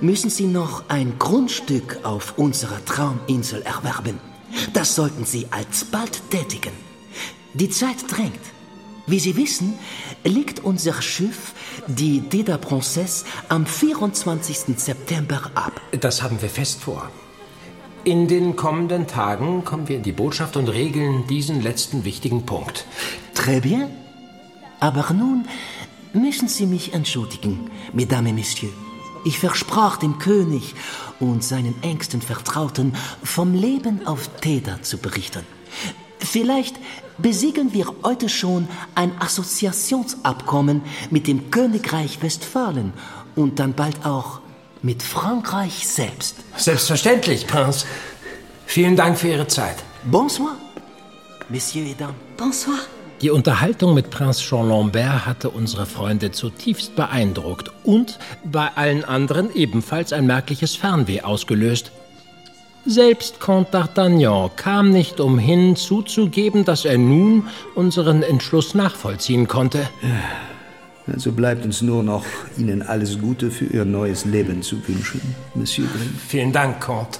müssen 0.00 0.30
Sie 0.30 0.46
noch 0.46 0.84
ein 0.88 1.18
Grundstück 1.18 2.00
auf 2.02 2.38
unserer 2.38 2.84
Trauminsel 2.84 3.62
erwerben. 3.62 4.20
Das 4.72 4.94
sollten 4.94 5.24
Sie 5.24 5.46
alsbald 5.50 6.22
tätigen. 6.30 6.72
Die 7.54 7.70
Zeit 7.70 7.96
drängt. 8.08 8.40
Wie 9.06 9.18
Sie 9.18 9.36
wissen, 9.36 9.74
legt 10.24 10.60
unser 10.60 11.02
Schiff, 11.02 11.52
die 11.86 12.20
Deda 12.20 12.58
Princesse, 12.58 13.24
am 13.48 13.66
24. 13.66 14.78
September 14.78 15.50
ab. 15.54 15.80
Das 16.00 16.22
haben 16.22 16.40
wir 16.40 16.48
fest 16.48 16.80
vor. 16.80 17.10
In 18.04 18.28
den 18.28 18.56
kommenden 18.56 19.06
Tagen 19.06 19.64
kommen 19.64 19.88
wir 19.88 19.96
in 19.96 20.02
die 20.02 20.12
Botschaft 20.12 20.56
und 20.56 20.68
regeln 20.68 21.26
diesen 21.26 21.60
letzten 21.60 22.04
wichtigen 22.04 22.46
Punkt. 22.46 22.86
Très 23.34 23.60
bien. 23.60 23.90
Aber 24.80 25.12
nun 25.12 25.46
müssen 26.14 26.48
Sie 26.48 26.66
mich 26.66 26.94
entschuldigen, 26.94 27.70
Mesdames 27.92 28.30
et 28.30 28.34
Messieurs. 28.34 28.89
Ich 29.24 29.38
versprach 29.38 29.96
dem 29.96 30.18
König 30.18 30.74
und 31.18 31.44
seinen 31.44 31.74
engsten 31.82 32.22
Vertrauten, 32.22 32.94
vom 33.22 33.54
Leben 33.54 34.06
auf 34.06 34.28
Teda 34.40 34.82
zu 34.82 34.98
berichten. 34.98 35.44
Vielleicht 36.18 36.76
besiegeln 37.18 37.72
wir 37.72 37.86
heute 38.02 38.28
schon 38.28 38.68
ein 38.94 39.12
Assoziationsabkommen 39.20 40.82
mit 41.10 41.26
dem 41.26 41.50
Königreich 41.50 42.22
Westfalen 42.22 42.92
und 43.36 43.58
dann 43.58 43.74
bald 43.74 44.04
auch 44.04 44.40
mit 44.82 45.02
Frankreich 45.02 45.86
selbst. 45.86 46.36
Selbstverständlich, 46.56 47.46
Prinz. 47.46 47.86
Vielen 48.66 48.96
Dank 48.96 49.18
für 49.18 49.28
Ihre 49.28 49.46
Zeit. 49.46 49.76
Bonsoir, 50.04 50.56
Messieurs 51.48 51.90
et 51.90 52.00
Dames. 52.00 52.14
Bonsoir. 52.36 52.78
Die 53.22 53.28
Unterhaltung 53.28 53.92
mit 53.92 54.08
Prinz 54.08 54.40
Jean 54.40 54.70
Lambert 54.70 55.26
hatte 55.26 55.50
unsere 55.50 55.84
Freunde 55.84 56.30
zutiefst 56.30 56.96
beeindruckt 56.96 57.70
und 57.84 58.18
bei 58.44 58.68
allen 58.76 59.04
anderen 59.04 59.54
ebenfalls 59.54 60.14
ein 60.14 60.24
merkliches 60.26 60.74
Fernweh 60.74 61.20
ausgelöst. 61.20 61.92
Selbst 62.86 63.38
Comte 63.38 63.76
d'Artagnan 63.76 64.50
kam 64.56 64.88
nicht 64.88 65.20
umhin 65.20 65.76
zuzugeben, 65.76 66.64
dass 66.64 66.86
er 66.86 66.96
nun 66.96 67.46
unseren 67.74 68.22
Entschluss 68.22 68.74
nachvollziehen 68.74 69.46
konnte. 69.46 69.86
Also 71.06 71.32
bleibt 71.32 71.66
uns 71.66 71.82
nur 71.82 72.02
noch, 72.02 72.24
Ihnen 72.56 72.80
alles 72.80 73.18
Gute 73.20 73.50
für 73.50 73.66
Ihr 73.66 73.84
neues 73.84 74.24
Leben 74.24 74.62
zu 74.62 74.76
wünschen, 74.88 75.20
Monsieur 75.54 75.86
Grimm. 75.88 76.14
Vielen 76.26 76.52
Dank, 76.52 76.80
Comte. 76.80 77.18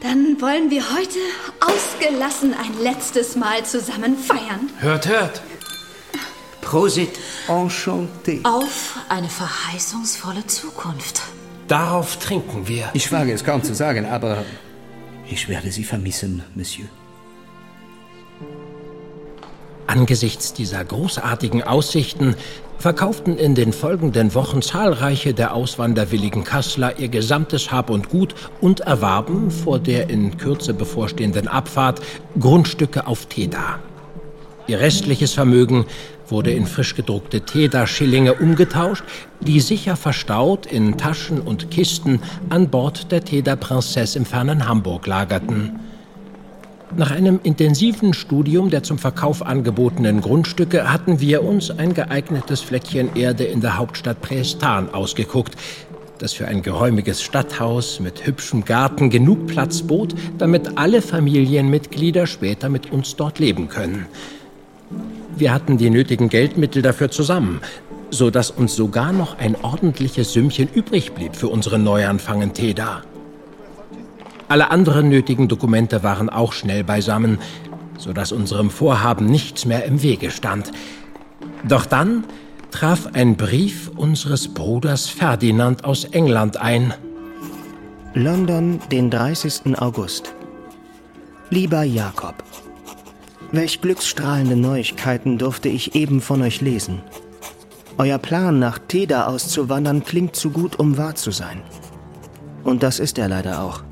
Dann 0.00 0.40
wollen 0.40 0.70
wir 0.70 0.82
heute 0.94 1.18
ausgelassen 1.60 2.54
ein 2.54 2.80
letztes 2.80 3.34
Mal 3.34 3.64
zusammen 3.64 4.16
feiern. 4.16 4.70
Hört, 4.78 5.08
hört. 5.08 5.42
Prosit. 6.60 7.10
Enchanté. 7.48 8.44
Auf 8.44 8.96
eine 9.08 9.28
verheißungsvolle 9.28 10.46
Zukunft. 10.46 11.22
Darauf 11.66 12.16
trinken 12.18 12.68
wir. 12.68 12.90
Ich 12.92 13.10
wage 13.10 13.32
es 13.32 13.42
kaum 13.42 13.64
zu 13.64 13.74
sagen, 13.74 14.06
aber 14.06 14.44
ich 15.28 15.48
werde 15.48 15.72
Sie 15.72 15.84
vermissen, 15.84 16.44
Monsieur. 16.54 16.88
Angesichts 19.88 20.52
dieser 20.52 20.84
großartigen 20.84 21.64
Aussichten 21.64 22.36
verkauften 22.78 23.36
in 23.36 23.54
den 23.54 23.72
folgenden 23.72 24.34
Wochen 24.34 24.62
zahlreiche 24.62 25.34
der 25.34 25.54
auswanderwilligen 25.54 26.44
Kassler 26.44 26.98
ihr 26.98 27.08
gesamtes 27.08 27.72
Hab 27.72 27.90
und 27.90 28.08
Gut 28.08 28.34
und 28.60 28.80
erwarben 28.80 29.50
vor 29.50 29.78
der 29.78 30.08
in 30.08 30.36
Kürze 30.36 30.74
bevorstehenden 30.74 31.48
Abfahrt 31.48 32.00
Grundstücke 32.38 33.06
auf 33.06 33.26
Teda. 33.26 33.80
Ihr 34.68 34.80
restliches 34.80 35.32
Vermögen 35.32 35.86
wurde 36.28 36.52
in 36.52 36.66
frisch 36.66 36.94
gedruckte 36.94 37.40
Teda-Schillinge 37.40 38.34
umgetauscht, 38.34 39.02
die 39.40 39.60
sicher 39.60 39.96
verstaut 39.96 40.66
in 40.66 40.98
Taschen 40.98 41.40
und 41.40 41.70
Kisten 41.70 42.20
an 42.50 42.68
Bord 42.68 43.10
der 43.10 43.24
Teda-Prinzess 43.24 44.14
im 44.14 44.26
fernen 44.26 44.68
Hamburg 44.68 45.06
lagerten. 45.06 45.80
Nach 46.96 47.10
einem 47.10 47.38
intensiven 47.42 48.14
Studium 48.14 48.70
der 48.70 48.82
zum 48.82 48.98
Verkauf 48.98 49.44
angebotenen 49.44 50.20
Grundstücke 50.20 50.90
hatten 50.90 51.20
wir 51.20 51.44
uns 51.44 51.70
ein 51.70 51.92
geeignetes 51.92 52.60
Fleckchen 52.60 53.14
Erde 53.14 53.44
in 53.44 53.60
der 53.60 53.76
Hauptstadt 53.76 54.22
Prästan 54.22 54.92
ausgeguckt, 54.92 55.56
das 56.18 56.32
für 56.32 56.48
ein 56.48 56.62
geräumiges 56.62 57.22
Stadthaus 57.22 58.00
mit 58.00 58.26
hübschem 58.26 58.64
Garten 58.64 59.10
genug 59.10 59.46
Platz 59.46 59.82
bot, 59.82 60.14
damit 60.38 60.78
alle 60.78 61.02
Familienmitglieder 61.02 62.26
später 62.26 62.68
mit 62.68 62.90
uns 62.90 63.16
dort 63.16 63.38
leben 63.38 63.68
können. 63.68 64.06
Wir 65.36 65.52
hatten 65.52 65.76
die 65.76 65.90
nötigen 65.90 66.30
Geldmittel 66.30 66.82
dafür 66.82 67.10
zusammen, 67.10 67.60
so 68.10 68.30
dass 68.30 68.50
uns 68.50 68.74
sogar 68.74 69.12
noch 69.12 69.38
ein 69.38 69.56
ordentliches 69.56 70.32
Sümmchen 70.32 70.68
übrig 70.72 71.12
blieb 71.12 71.36
für 71.36 71.48
unseren 71.48 71.84
Neuanfang 71.84 72.42
in 72.42 72.54
Teda. 72.54 73.02
Alle 74.48 74.70
anderen 74.70 75.10
nötigen 75.10 75.46
Dokumente 75.46 76.02
waren 76.02 76.30
auch 76.30 76.52
schnell 76.52 76.82
beisammen, 76.82 77.38
so 77.98 78.12
dass 78.12 78.32
unserem 78.32 78.70
Vorhaben 78.70 79.26
nichts 79.26 79.66
mehr 79.66 79.84
im 79.84 80.02
Wege 80.02 80.30
stand. 80.30 80.72
Doch 81.66 81.84
dann 81.84 82.24
traf 82.70 83.08
ein 83.12 83.36
Brief 83.36 83.90
unseres 83.94 84.48
Bruders 84.48 85.08
Ferdinand 85.08 85.84
aus 85.84 86.04
England 86.04 86.56
ein. 86.56 86.94
London, 88.14 88.80
den 88.90 89.10
30. 89.10 89.78
August. 89.78 90.34
Lieber 91.50 91.82
Jakob, 91.82 92.42
welch 93.52 93.80
glücksstrahlende 93.80 94.56
Neuigkeiten 94.56 95.38
durfte 95.38 95.68
ich 95.68 95.94
eben 95.94 96.20
von 96.20 96.42
euch 96.42 96.60
lesen. 96.60 97.00
Euer 97.98 98.18
Plan, 98.18 98.58
nach 98.58 98.78
Teda 98.78 99.26
auszuwandern, 99.26 100.04
klingt 100.04 100.36
zu 100.36 100.50
gut, 100.50 100.78
um 100.78 100.96
wahr 100.96 101.16
zu 101.16 101.32
sein. 101.32 101.62
Und 102.64 102.82
das 102.82 102.98
ist 102.98 103.18
er 103.18 103.28
leider 103.28 103.62
auch. 103.62 103.82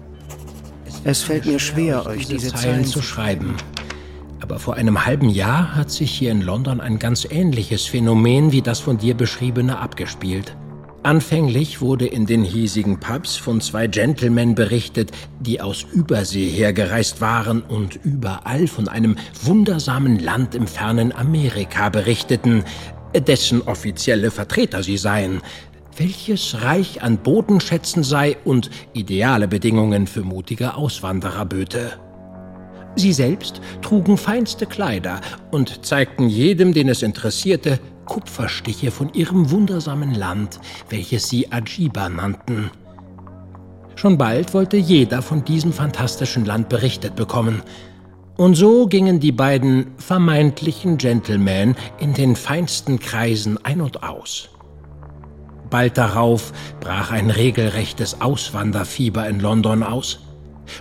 Es 1.05 1.23
fällt 1.23 1.47
mir 1.47 1.59
schwer, 1.59 2.07
euch 2.07 2.27
diese 2.27 2.53
Zeilen 2.53 2.85
zu 2.85 3.03
schreiben. 3.03 3.57
Aber 4.41 4.59
vor 4.59 4.75
einem 4.75 5.07
halben 5.07 5.29
Jahr 5.29 5.75
hat 5.75 5.91
sich 5.91 6.11
hier 6.11 6.31
in 6.31 6.43
London 6.43 6.81
ein 6.81 6.99
ganz 6.99 7.27
ähnliches 7.29 7.87
Phänomen 7.87 8.53
wie 8.53 8.63
das 8.63 8.81
von 8.81 8.99
dir 8.99 9.15
beschriebene 9.15 9.79
abgespielt. 9.79 10.57
Anfänglich 11.03 11.81
wurde 11.81 12.07
in 12.07 12.27
den 12.27 12.43
hiesigen 12.43 12.99
Pubs 12.99 13.37
von 13.37 13.61
zwei 13.61 13.87
Gentlemen 13.87 14.57
berichtet, 14.57 15.13
die 15.39 15.61
aus 15.61 15.87
Übersee 15.93 16.49
hergereist 16.49 17.21
waren 17.21 17.63
und 17.63 18.01
überall 18.05 18.67
von 18.67 18.89
einem 18.89 19.17
wundersamen 19.43 20.19
Land 20.19 20.57
im 20.57 20.67
fernen 20.67 21.15
Amerika 21.15 21.91
berichteten, 21.91 22.65
dessen 23.15 23.63
offizielle 23.63 24.33
Vertreter 24.33 24.83
sie 24.83 24.97
seien. 24.97 25.43
Welches 25.97 26.63
reich 26.63 27.03
an 27.03 27.19
Bodenschätzen 27.19 28.03
sei 28.03 28.37
und 28.45 28.71
ideale 28.93 29.49
Bedingungen 29.49 30.07
für 30.07 30.23
mutige 30.23 30.75
Auswanderer 30.75 31.45
böte. 31.45 31.99
Sie 32.97 33.13
selbst 33.13 33.61
trugen 33.83 34.17
feinste 34.17 34.67
Kleider 34.67 35.21
und 35.51 35.85
zeigten 35.85 36.29
jedem, 36.29 36.73
den 36.73 36.89
es 36.89 37.03
interessierte, 37.03 37.79
Kupferstiche 38.07 38.91
von 38.91 39.13
ihrem 39.13 39.51
wundersamen 39.51 40.15
Land, 40.15 40.61
welches 40.89 41.29
sie 41.29 41.53
Ajiba 41.53 42.09
nannten. 42.09 42.71
Schon 43.97 44.17
bald 44.17 44.55
wollte 44.55 44.77
jeder 44.77 45.23
von 45.23 45.45
diesem 45.45 45.73
fantastischen 45.73 46.45
Land 46.45 46.69
berichtet 46.69 47.17
bekommen. 47.17 47.63
Und 48.37 48.55
so 48.55 48.87
gingen 48.87 49.21
die 49.21 49.33
beiden 49.33 49.87
vermeintlichen 49.97 50.99
Gentlemen 50.99 51.75
in 51.99 52.13
den 52.13 52.37
feinsten 52.37 52.99
Kreisen 52.99 53.59
ein 53.65 53.81
und 53.81 54.03
aus. 54.03 54.51
Bald 55.71 55.99
darauf 55.99 56.53
brach 56.81 57.11
ein 57.11 57.31
regelrechtes 57.31 58.21
Auswanderfieber 58.21 59.29
in 59.29 59.41
London 59.41 59.83
aus. 59.83 60.21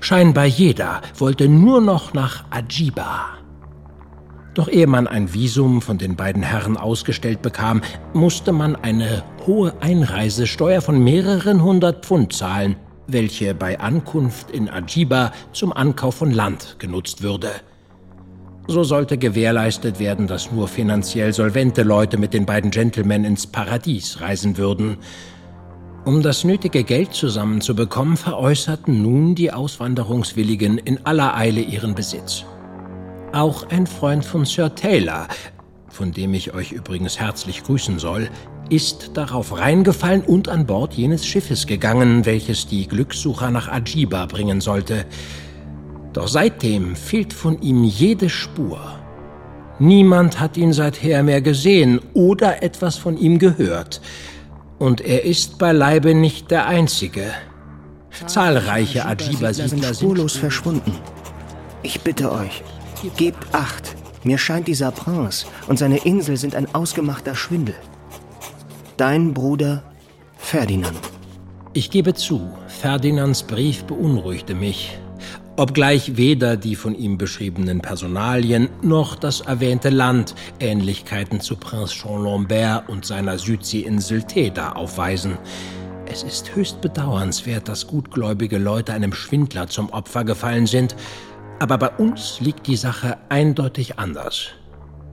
Scheinbar 0.01 0.45
jeder 0.45 1.01
wollte 1.17 1.47
nur 1.47 1.81
noch 1.81 2.13
nach 2.13 2.45
Ajiba. 2.49 3.25
Doch 4.53 4.69
ehe 4.69 4.87
man 4.87 5.07
ein 5.07 5.33
Visum 5.33 5.81
von 5.81 5.97
den 5.97 6.15
beiden 6.15 6.41
Herren 6.41 6.77
ausgestellt 6.77 7.41
bekam, 7.41 7.81
musste 8.13 8.53
man 8.53 8.75
eine 8.77 9.23
hohe 9.45 9.73
Einreisesteuer 9.81 10.81
von 10.81 11.03
mehreren 11.03 11.61
hundert 11.61 12.05
Pfund 12.05 12.31
zahlen, 12.31 12.77
welche 13.07 13.53
bei 13.53 13.79
Ankunft 13.79 14.51
in 14.51 14.69
Ajiba 14.69 15.33
zum 15.51 15.73
Ankauf 15.73 16.15
von 16.15 16.31
Land 16.31 16.77
genutzt 16.79 17.21
würde. 17.21 17.49
So 18.67 18.83
sollte 18.83 19.17
gewährleistet 19.19 19.99
werden, 19.99 20.25
dass 20.25 20.51
nur 20.51 20.67
finanziell 20.67 21.33
solvente 21.33 21.83
Leute 21.83 22.17
mit 22.17 22.33
den 22.33 22.47
beiden 22.47 22.71
Gentlemen 22.71 23.23
ins 23.23 23.45
Paradies 23.45 24.21
reisen 24.21 24.57
würden. 24.57 24.97
Um 26.03 26.23
das 26.23 26.43
nötige 26.43 26.83
Geld 26.83 27.13
zusammenzubekommen, 27.13 28.17
veräußerten 28.17 29.01
nun 29.01 29.35
die 29.35 29.51
Auswanderungswilligen 29.51 30.79
in 30.79 31.05
aller 31.05 31.35
Eile 31.35 31.61
ihren 31.61 31.93
Besitz. 31.93 32.43
Auch 33.33 33.69
ein 33.69 33.85
Freund 33.85 34.25
von 34.25 34.45
Sir 34.45 34.73
Taylor, 34.73 35.27
von 35.89 36.11
dem 36.11 36.33
ich 36.33 36.53
euch 36.53 36.71
übrigens 36.71 37.19
herzlich 37.19 37.63
grüßen 37.63 37.99
soll, 37.99 38.29
ist 38.69 39.11
darauf 39.13 39.57
reingefallen 39.57 40.21
und 40.21 40.49
an 40.49 40.65
Bord 40.65 40.95
jenes 40.95 41.25
Schiffes 41.25 41.67
gegangen, 41.67 42.25
welches 42.25 42.65
die 42.65 42.87
Glückssucher 42.87 43.51
nach 43.51 43.67
Ajiba 43.67 44.25
bringen 44.25 44.59
sollte. 44.59 45.05
Doch 46.15 46.29
seitdem 46.29 46.95
fehlt 46.95 47.33
von 47.33 47.61
ihm 47.61 47.83
jede 47.83 48.29
Spur. 48.29 48.79
Niemand 49.79 50.39
hat 50.39 50.55
ihn 50.55 50.71
seither 50.71 51.23
mehr 51.23 51.41
gesehen 51.41 51.99
oder 52.13 52.63
etwas 52.63 52.95
von 52.95 53.17
ihm 53.17 53.37
gehört. 53.37 53.99
Und 54.79 55.01
er 55.01 55.25
ist 55.25 55.57
beileibe 55.57 56.15
nicht 56.15 56.51
der 56.51 56.67
Einzige. 56.67 57.25
Zahlreiche 58.27 59.05
Ajiba-Siedler 59.05 59.53
sind 59.53 59.83
spurlos 59.83 60.37
verschwunden. 60.37 60.93
Ich 61.83 61.99
bitte 61.99 62.31
euch, 62.31 62.63
gebt 63.17 63.53
Acht. 63.53 63.97
Mir 64.23 64.37
scheint 64.37 64.69
dieser 64.69 64.91
Prince 64.91 65.45
und 65.67 65.77
seine 65.77 65.97
Insel 65.97 66.37
sind 66.37 66.55
ein 66.55 66.73
ausgemachter 66.73 67.35
Schwindel. 67.35 67.75
Dein 68.95 69.33
Bruder 69.33 69.83
Ferdinand. 70.37 70.97
Ich 71.73 71.91
gebe 71.91 72.13
zu, 72.13 72.49
Ferdinands 72.67 73.43
Brief 73.43 73.83
beunruhigte 73.83 74.55
mich, 74.55 74.97
obgleich 75.57 76.17
weder 76.17 76.57
die 76.57 76.75
von 76.75 76.95
ihm 76.95 77.17
beschriebenen 77.17 77.81
Personalien 77.81 78.69
noch 78.81 79.15
das 79.15 79.41
erwähnte 79.41 79.89
Land 79.89 80.35
Ähnlichkeiten 80.59 81.39
zu 81.39 81.55
Prinz 81.55 81.91
Jean 81.91 82.23
Lambert 82.23 82.89
und 82.89 83.05
seiner 83.05 83.37
Südseeinsel 83.37 84.23
Teda 84.23 84.73
aufweisen. 84.73 85.37
Es 86.05 86.23
ist 86.23 86.55
höchst 86.55 86.81
bedauernswert, 86.81 87.67
dass 87.67 87.87
gutgläubige 87.87 88.57
Leute 88.57 88.93
einem 88.93 89.13
Schwindler 89.13 89.67
zum 89.67 89.89
Opfer 89.89 90.23
gefallen 90.23 90.67
sind, 90.67 90.95
aber 91.59 91.77
bei 91.77 91.89
uns 91.89 92.39
liegt 92.41 92.67
die 92.67 92.75
Sache 92.75 93.17
eindeutig 93.29 93.97
anders. 93.97 94.49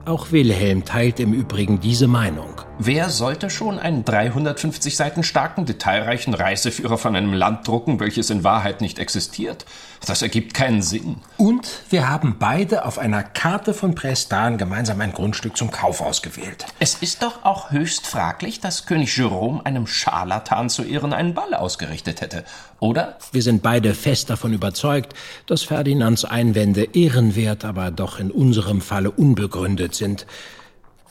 Auch 0.05 0.31
Wilhelm 0.31 0.83
teilt 0.83 1.19
im 1.21 1.33
Übrigen 1.33 1.79
diese 1.79 2.07
Meinung. 2.07 2.61
Wer 2.79 3.09
sollte 3.09 3.51
schon 3.51 3.77
einen 3.77 4.03
350 4.03 4.97
Seiten 4.97 5.21
starken, 5.21 5.67
detailreichen 5.67 6.33
Reiseführer 6.33 6.97
von 6.97 7.15
einem 7.15 7.31
Land 7.31 7.67
drucken, 7.67 7.99
welches 7.99 8.31
in 8.31 8.43
Wahrheit 8.43 8.81
nicht 8.81 8.97
existiert? 8.97 9.65
Das 10.05 10.23
ergibt 10.23 10.55
keinen 10.55 10.81
Sinn. 10.81 11.17
Und 11.37 11.69
wir 11.91 12.09
haben 12.09 12.37
beide 12.39 12.85
auf 12.85 12.97
einer 12.97 13.21
Karte 13.21 13.75
von 13.75 13.93
Prestan 13.93 14.57
gemeinsam 14.57 14.99
ein 15.01 15.13
Grundstück 15.13 15.55
zum 15.55 15.69
Kauf 15.69 16.01
ausgewählt. 16.01 16.65
Es 16.79 16.95
ist 16.95 17.21
doch 17.21 17.45
auch 17.45 17.69
höchst 17.69 18.07
fraglich, 18.07 18.59
dass 18.59 18.87
König 18.87 19.15
Jerome 19.15 19.63
einem 19.65 19.85
Scharlatan 19.85 20.69
zu 20.69 20.83
Ehren 20.83 21.13
einen 21.13 21.35
Ball 21.35 21.53
ausgerichtet 21.53 22.21
hätte, 22.21 22.43
oder? 22.79 23.17
Wir 23.31 23.43
sind 23.43 23.61
beide 23.61 23.93
fest 23.93 24.31
davon 24.31 24.51
überzeugt, 24.51 25.13
dass 25.45 25.61
Ferdinands 25.61 26.25
Einwände 26.25 26.89
ehrenwert, 26.93 27.65
aber 27.65 27.91
doch 27.91 28.19
in 28.19 28.31
unserem 28.31 28.81
Falle 28.81 29.11
unbegründet 29.11 29.93
sind. 29.93 30.25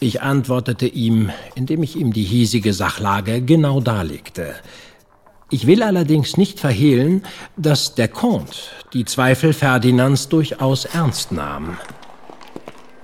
Ich 0.03 0.21
antwortete 0.21 0.89
ihm, 0.89 1.31
indem 1.55 1.85
ich 1.85 1.95
ihm 1.95 2.13
die 2.13 2.25
hiesige 2.25 2.73
Sachlage 2.73 3.41
genau 3.41 3.81
darlegte. 3.81 4.57
Ich 5.49 5.69
will 5.69 5.81
allerdings 5.81 6.37
nicht 6.37 6.59
verhehlen, 6.59 7.23
dass 7.57 7.95
der 7.95 8.09
Comte 8.09 8.57
die 8.95 9.05
Zweifel 9.05 9.53
Ferdinands 9.53 10.29
durchaus 10.29 10.87
ernst 10.87 11.31
nahm. 11.31 11.79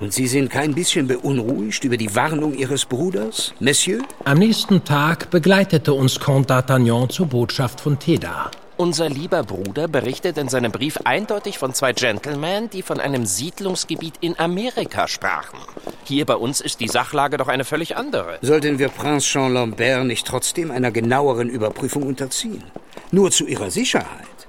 Und 0.00 0.12
Sie 0.12 0.26
sind 0.26 0.50
kein 0.50 0.74
bisschen 0.74 1.06
beunruhigt 1.06 1.84
über 1.84 1.96
die 1.96 2.16
Warnung 2.16 2.52
Ihres 2.52 2.84
Bruders, 2.84 3.54
Monsieur? 3.60 4.02
Am 4.24 4.38
nächsten 4.38 4.82
Tag 4.82 5.30
begleitete 5.30 5.94
uns 5.94 6.18
Comte 6.18 6.52
d'Artagnan 6.52 7.08
zur 7.10 7.26
Botschaft 7.26 7.80
von 7.80 8.00
Teda. 8.00 8.50
Unser 8.78 9.08
lieber 9.08 9.42
Bruder 9.42 9.88
berichtet 9.88 10.38
in 10.38 10.48
seinem 10.48 10.70
Brief 10.70 10.98
eindeutig 11.02 11.58
von 11.58 11.74
zwei 11.74 11.92
Gentlemen, 11.92 12.70
die 12.70 12.82
von 12.82 13.00
einem 13.00 13.26
Siedlungsgebiet 13.26 14.14
in 14.20 14.38
Amerika 14.38 15.08
sprachen. 15.08 15.58
Hier 16.04 16.24
bei 16.24 16.36
uns 16.36 16.60
ist 16.60 16.78
die 16.78 16.86
Sachlage 16.86 17.38
doch 17.38 17.48
eine 17.48 17.64
völlig 17.64 17.96
andere. 17.96 18.38
Sollten 18.40 18.78
wir 18.78 18.88
Prinz 18.88 19.24
Jean 19.24 19.52
Lambert 19.52 20.04
nicht 20.04 20.24
trotzdem 20.28 20.70
einer 20.70 20.92
genaueren 20.92 21.48
Überprüfung 21.48 22.04
unterziehen? 22.04 22.62
Nur 23.10 23.32
zu 23.32 23.46
Ihrer 23.46 23.72
Sicherheit. 23.72 24.46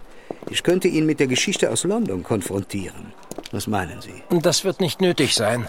Ich 0.52 0.62
könnte 0.62 0.88
ihn 0.88 1.08
mit 1.08 1.20
der 1.20 1.28
Geschichte 1.28 1.72
aus 1.72 1.84
London 1.84 2.22
konfrontieren. 2.22 3.14
Was 3.52 3.66
meinen 3.66 4.00
Sie? 4.00 4.22
Das 4.30 4.64
wird 4.64 4.80
nicht 4.80 5.02
nötig 5.02 5.34
sein. 5.34 5.68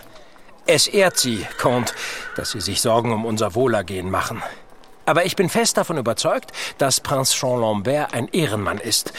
Es 0.66 0.86
ehrt 0.86 1.16
Sie, 1.16 1.46
Comte, 1.58 1.94
dass 2.36 2.50
Sie 2.50 2.60
sich 2.60 2.82
Sorgen 2.82 3.10
um 3.10 3.24
unser 3.24 3.54
Wohlergehen 3.54 4.10
machen. 4.10 4.42
Aber 5.10 5.26
ich 5.26 5.34
bin 5.34 5.48
fest 5.48 5.76
davon 5.76 5.98
überzeugt, 5.98 6.52
dass 6.78 7.00
Prinz 7.00 7.34
Jean 7.34 7.60
Lambert 7.60 8.14
ein 8.14 8.28
Ehrenmann 8.28 8.78
ist. 8.78 9.12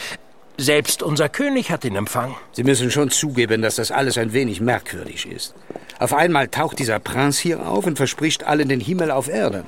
Selbst 0.57 1.03
unser 1.03 1.27
König 1.27 1.69
hat 1.69 1.83
ihn 1.83 1.97
empfangen. 1.97 2.33
Sie 2.53 2.63
müssen 2.63 2.89
schon 2.91 3.09
zugeben, 3.09 3.61
dass 3.61 3.75
das 3.75 3.91
alles 3.91 4.17
ein 4.17 4.31
wenig 4.31 4.61
merkwürdig 4.61 5.29
ist. 5.29 5.53
Auf 5.99 6.13
einmal 6.13 6.47
taucht 6.47 6.79
dieser 6.79 6.99
Prinz 6.99 7.39
hier 7.39 7.67
auf 7.67 7.85
und 7.85 7.97
verspricht 7.97 8.45
allen 8.45 8.69
den 8.69 8.79
Himmel 8.79 9.11
auf 9.11 9.27
Erden. 9.27 9.65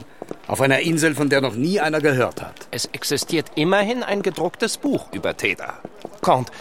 Auf 0.47 0.61
einer 0.61 0.79
Insel, 0.79 1.13
von 1.13 1.27
der 1.27 1.41
noch 1.41 1.55
nie 1.55 1.81
einer 1.81 1.99
gehört 1.99 2.41
hat. 2.41 2.69
Es 2.71 2.85
existiert 2.85 3.47
immerhin 3.55 4.01
ein 4.01 4.21
gedrucktes 4.21 4.77
Buch 4.77 5.07
über 5.11 5.35
Teda. 5.35 5.73
Comte, 6.21 6.53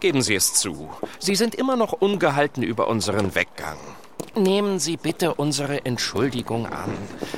geben 0.00 0.22
Sie 0.22 0.34
es 0.34 0.54
zu. 0.54 0.88
Sie 1.18 1.34
sind 1.34 1.54
immer 1.54 1.76
noch 1.76 1.92
ungehalten 1.92 2.62
über 2.62 2.88
unseren 2.88 3.34
Weggang. 3.34 3.76
Nehmen 4.36 4.78
Sie 4.78 4.96
bitte 4.96 5.34
unsere 5.34 5.84
Entschuldigung 5.84 6.66
an. 6.66 6.92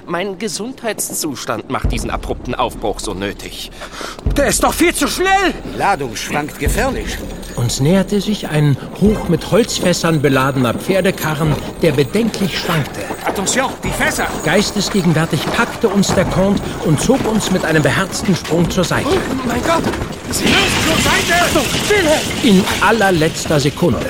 Mein 0.07 0.39
Gesundheitszustand 0.39 1.71
macht 1.71 1.91
diesen 1.91 2.11
abrupten 2.11 2.55
Aufbruch 2.55 3.01
so 3.01 3.15
nötig. 3.15 3.71
Der 4.37 4.47
ist 4.47 4.63
doch 4.63 4.75
viel 4.75 4.95
zu 4.95 5.09
schnell! 5.09 5.55
Die 5.73 5.79
Ladung 5.79 6.17
schwankt 6.17 6.59
gefährlich. 6.59 7.19
Uns 7.57 7.81
näherte 7.81 8.21
sich 8.21 8.49
ein 8.49 8.77
hoch 9.01 9.29
mit 9.29 9.51
Holzfässern 9.51 10.23
beladener 10.23 10.75
Pferdekarren, 10.75 11.55
der 11.83 11.93
bedenklich 11.93 12.59
schwankte. 12.59 13.01
Attention, 13.27 13.71
die 13.85 13.91
Fässer! 13.91 14.27
Geistesgegenwärtig 14.45 15.45
packte 15.47 15.89
uns 15.89 16.15
der 16.15 16.25
Comte 16.27 16.63
und 16.85 17.01
zog 17.01 17.25
uns 17.27 17.51
mit 17.51 17.65
einem 17.65 17.83
beherzten 17.83 18.35
Sprung 18.37 18.71
zur 18.71 18.85
Seite. 18.85 19.09
Oh 19.09 19.49
mein 19.49 19.63
Gott! 19.63 19.85
Sie 20.31 20.45
müssen 20.45 20.83
zur 20.87 20.97
Seite! 20.97 21.43
Achtung, 21.43 21.65
Wilhelm! 21.89 22.21
In 22.43 22.65
allerletzter 22.81 23.61
Sekunde. 23.61 24.07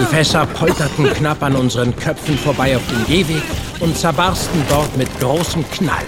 Die 0.00 0.04
Fässer 0.04 0.46
polterten 0.46 1.12
knapp 1.12 1.42
an 1.42 1.56
unseren 1.56 1.94
Köpfen 1.96 2.38
vorbei 2.38 2.76
auf 2.76 2.82
den 2.88 3.04
Gehweg 3.06 3.42
und 3.80 3.96
zerbarsten 3.96 4.62
dort 4.68 4.96
mit 4.96 5.08
großem 5.18 5.68
Knall. 5.70 6.06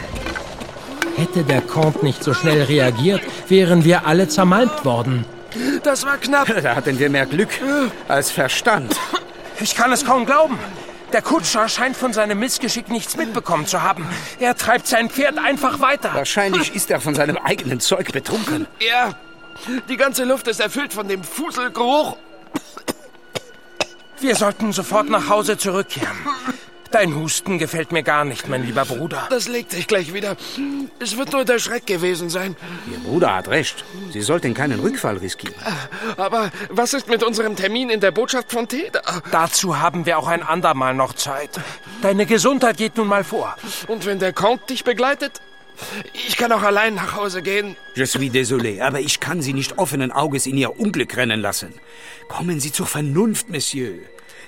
Hätte 1.17 1.43
der 1.43 1.61
Comte 1.61 2.05
nicht 2.05 2.23
so 2.23 2.33
schnell 2.33 2.63
reagiert, 2.63 3.21
wären 3.49 3.85
wir 3.85 4.07
alle 4.07 4.29
zermalmt 4.29 4.85
worden. 4.85 5.25
Das 5.83 6.05
war 6.05 6.19
knapp. 6.19 6.47
Da 6.63 6.77
hatten 6.77 6.99
wir 6.99 7.11
mehr 7.11 7.27
Glück 7.27 7.49
als 8.07 8.31
Verstand. 8.31 8.95
Ich 9.61 9.75
kann 9.75 9.93
es 9.93 10.05
kaum 10.05 10.25
glauben. 10.25 10.57
Der 11.13 11.23
Kutscher 11.23 11.69
scheint 11.69 11.97
von 11.97 12.13
seinem 12.13 12.39
Missgeschick 12.39 12.89
nichts 12.89 13.17
mitbekommen 13.17 13.67
zu 13.67 13.83
haben. 13.83 14.07
Er 14.39 14.57
treibt 14.57 14.87
sein 14.87 15.11
Pferd 15.11 15.39
einfach 15.39 15.81
weiter. 15.81 16.11
Wahrscheinlich 16.15 16.77
ist 16.77 16.93
er 16.93 17.01
von 17.01 17.17
seinem 17.17 17.37
eigenen 17.37 17.81
Zeug 17.81 18.13
betrunken. 18.13 18.69
Ja, 18.79 19.15
die 19.89 19.97
ganze 19.97 20.25
Luft 20.25 20.47
ist 20.47 20.61
erfüllt 20.61 20.93
von 20.93 21.09
dem 21.09 21.25
Fuselgeruch 21.25 22.17
wir 24.23 24.37
sollten 24.37 24.73
sofort 24.73 25.09
nach 25.09 25.29
Hause 25.29 25.57
zurückkehren. 25.57 26.17
Dein 26.91 27.15
Husten 27.15 27.59
gefällt 27.59 27.93
mir 27.93 28.03
gar 28.03 28.25
nicht, 28.25 28.49
mein 28.49 28.65
lieber 28.65 28.85
Bruder. 28.85 29.29
Das 29.31 29.47
legt 29.47 29.71
sich 29.71 29.87
gleich 29.87 30.13
wieder. 30.13 30.37
Es 30.99 31.17
wird 31.17 31.33
nur 31.33 31.45
der 31.45 31.61
Schreck 31.61 31.87
gewesen 31.87 32.31
sein. 32.31 32.57
Ihr 32.91 32.99
Bruder 32.99 33.37
hat 33.37 33.49
recht. 33.49 33.85
Sie 34.13 34.21
sollten 34.21 34.55
keinen 34.55 34.81
Rückfall 34.81 35.17
riskieren. 35.19 35.55
Aber 36.17 36.51
was 36.69 36.93
ist 36.93 37.09
mit 37.09 37.23
unserem 37.23 37.55
Termin 37.55 37.91
in 37.91 38.01
der 38.01 38.11
Botschaft 38.11 38.51
von 38.51 38.67
Teda? 38.67 39.03
Dazu 39.31 39.79
haben 39.79 40.05
wir 40.05 40.19
auch 40.19 40.27
ein 40.27 40.43
andermal 40.43 40.95
noch 40.95 41.13
Zeit. 41.13 41.61
Deine 42.03 42.27
Gesundheit 42.27 42.77
geht 42.77 42.97
nun 42.97 43.07
mal 43.07 43.23
vor. 43.23 43.55
Und 43.87 44.05
wenn 44.05 44.19
der 44.19 44.33
Comte 44.33 44.67
dich 44.71 44.83
begleitet? 44.83 45.41
Ich 46.13 46.37
kann 46.37 46.53
auch 46.53 46.63
allein 46.63 46.95
nach 46.95 47.17
Hause 47.17 47.43
gehen. 47.43 47.77
Je 47.95 48.05
suis 48.05 48.31
désolé, 48.31 48.81
aber 48.83 49.01
ich 49.01 49.21
kann 49.21 49.43
Sie 49.43 49.53
nicht 49.53 49.79
offenen 49.79 50.13
Auges 50.13 50.47
in 50.47 50.57
Ihr 50.57 50.79
Unglück 50.79 51.17
rennen 51.17 51.41
lassen. 51.41 51.73
Kommen 52.29 52.61
Sie 52.61 52.73
zur 52.73 52.87
Vernunft, 52.87 53.49
Monsieur. 53.51 53.95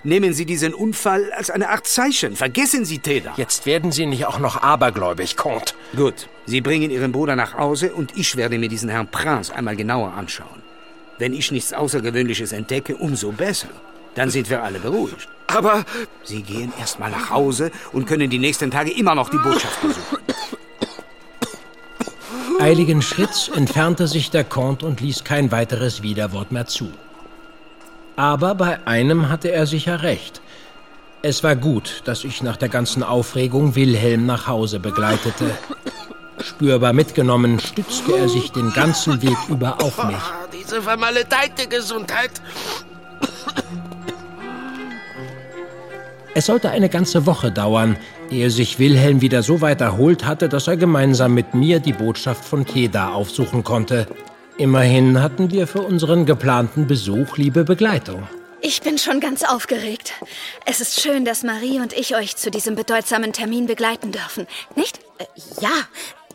Nehmen 0.05 0.33
Sie 0.33 0.47
diesen 0.47 0.75
Unfall 0.75 1.33
als 1.33 1.51
eine 1.51 1.69
Art 1.69 1.87
Zeichen. 1.87 2.35
Vergessen 2.35 2.85
Sie 2.85 2.99
Teda. 2.99 3.35
Jetzt 3.37 3.67
werden 3.67 3.93
Sie 3.93 4.07
nicht 4.07 4.27
auch 4.27 4.41
noch 4.41 4.61
abergläubig, 4.61 5.37
Comte. 5.37 5.75
Gut, 5.95 6.29
Sie 6.45 6.61
bringen 6.61 6.91
Ihren 6.91 7.13
Bruder 7.13 7.37
nach 7.37 7.55
Hause 7.55 7.93
und 7.93 8.17
ich 8.17 8.37
werde 8.37 8.59
mir 8.59 8.69
diesen 8.69 8.89
Herrn 8.89 9.09
Prince 9.09 9.55
einmal 9.55 9.77
genauer 9.77 10.13
anschauen. 10.15 10.63
Wenn 11.19 11.35
ich 11.35 11.53
nichts 11.53 11.73
Außergewöhnliches 11.73 12.53
entdecke, 12.53 12.97
umso 12.97 13.31
besser. 13.31 13.69
Dann 14.17 14.29
sind 14.29 14.51
wir 14.51 14.63
alle 14.63 14.81
beruhigt. 14.81 15.29
Aber 15.47 15.85
Sie 16.25 16.43
gehen 16.43 16.73
erst 16.81 16.99
mal 16.99 17.11
nach 17.11 17.31
Hause 17.31 17.71
und 17.93 18.07
können 18.07 18.29
die 18.29 18.39
nächsten 18.39 18.71
Tage 18.71 18.91
immer 18.91 19.15
noch 19.15 19.29
die 19.29 19.39
Botschaft 19.39 19.81
besuchen. 19.83 20.19
Eiligen 22.61 23.03
Schritts 23.03 23.49
entfernte 23.49 24.07
sich 24.07 24.31
der 24.31 24.45
Comte 24.45 24.87
und 24.87 25.01
ließ 25.01 25.25
kein 25.25 25.51
weiteres 25.51 26.03
Widerwort 26.03 26.53
mehr 26.53 26.67
zu. 26.67 26.93
Aber 28.17 28.55
bei 28.55 28.87
einem 28.87 29.29
hatte 29.29 29.51
er 29.51 29.67
sicher 29.67 30.03
recht. 30.03 30.41
Es 31.23 31.43
war 31.43 31.57
gut, 31.57 32.03
dass 32.05 32.25
ich 32.25 32.43
nach 32.43 32.57
der 32.57 32.69
ganzen 32.69 33.03
Aufregung 33.03 33.75
Wilhelm 33.75 34.27
nach 34.27 34.47
Hause 34.47 34.81
begleitete. 34.81 35.57
Spürbar 36.41 36.93
mitgenommen 36.93 37.61
stützte 37.61 38.17
er 38.17 38.29
sich 38.29 38.51
den 38.51 38.73
ganzen 38.73 39.23
Weg 39.23 39.37
über 39.49 39.81
auf 39.81 40.03
mich. 40.05 40.17
Ah, 40.17 40.47
diese 40.53 40.83
vermaledeite 40.83 41.69
Gesundheit. 41.69 42.33
Es 46.43 46.47
sollte 46.47 46.71
eine 46.71 46.89
ganze 46.89 47.25
Woche 47.25 47.53
dauern, 47.53 47.97
ehe 48.29 48.51
sich 48.51 48.81
Wilhelm 48.81 49.21
wieder 49.21 49.45
so 49.45 49.61
weit 49.61 49.81
erholt 49.81 50.25
hatte, 50.25 50.49
dass 50.49 50.67
er 50.67 50.77
gemeinsam 50.77 51.35
mit 51.35 51.55
mir 51.55 51.79
die 51.79 51.93
Botschaft 51.93 52.45
von 52.45 52.67
Keda 52.67 53.13
aufsuchen 53.13 53.63
konnte. 53.63 54.09
Immerhin 54.59 55.23
hatten 55.23 55.53
wir 55.53 55.69
für 55.69 55.83
unseren 55.83 56.27
geplanten 56.27 56.89
Besuch 56.89 57.37
liebe 57.37 57.63
Begleitung. 57.63 58.27
Ich 58.61 58.83
bin 58.83 58.99
schon 58.99 59.21
ganz 59.21 59.45
aufgeregt. 59.45 60.15
Es 60.67 60.81
ist 60.81 61.01
schön, 61.01 61.25
dass 61.25 61.45
Marie 61.45 61.79
und 61.79 61.93
ich 61.93 62.17
euch 62.17 62.35
zu 62.35 62.51
diesem 62.51 62.75
bedeutsamen 62.75 63.33
Termin 63.33 63.67
begleiten 63.67 64.11
dürfen, 64.11 64.49
nicht? 64.75 64.99
Äh, 65.19 65.27
ja, 65.61 65.71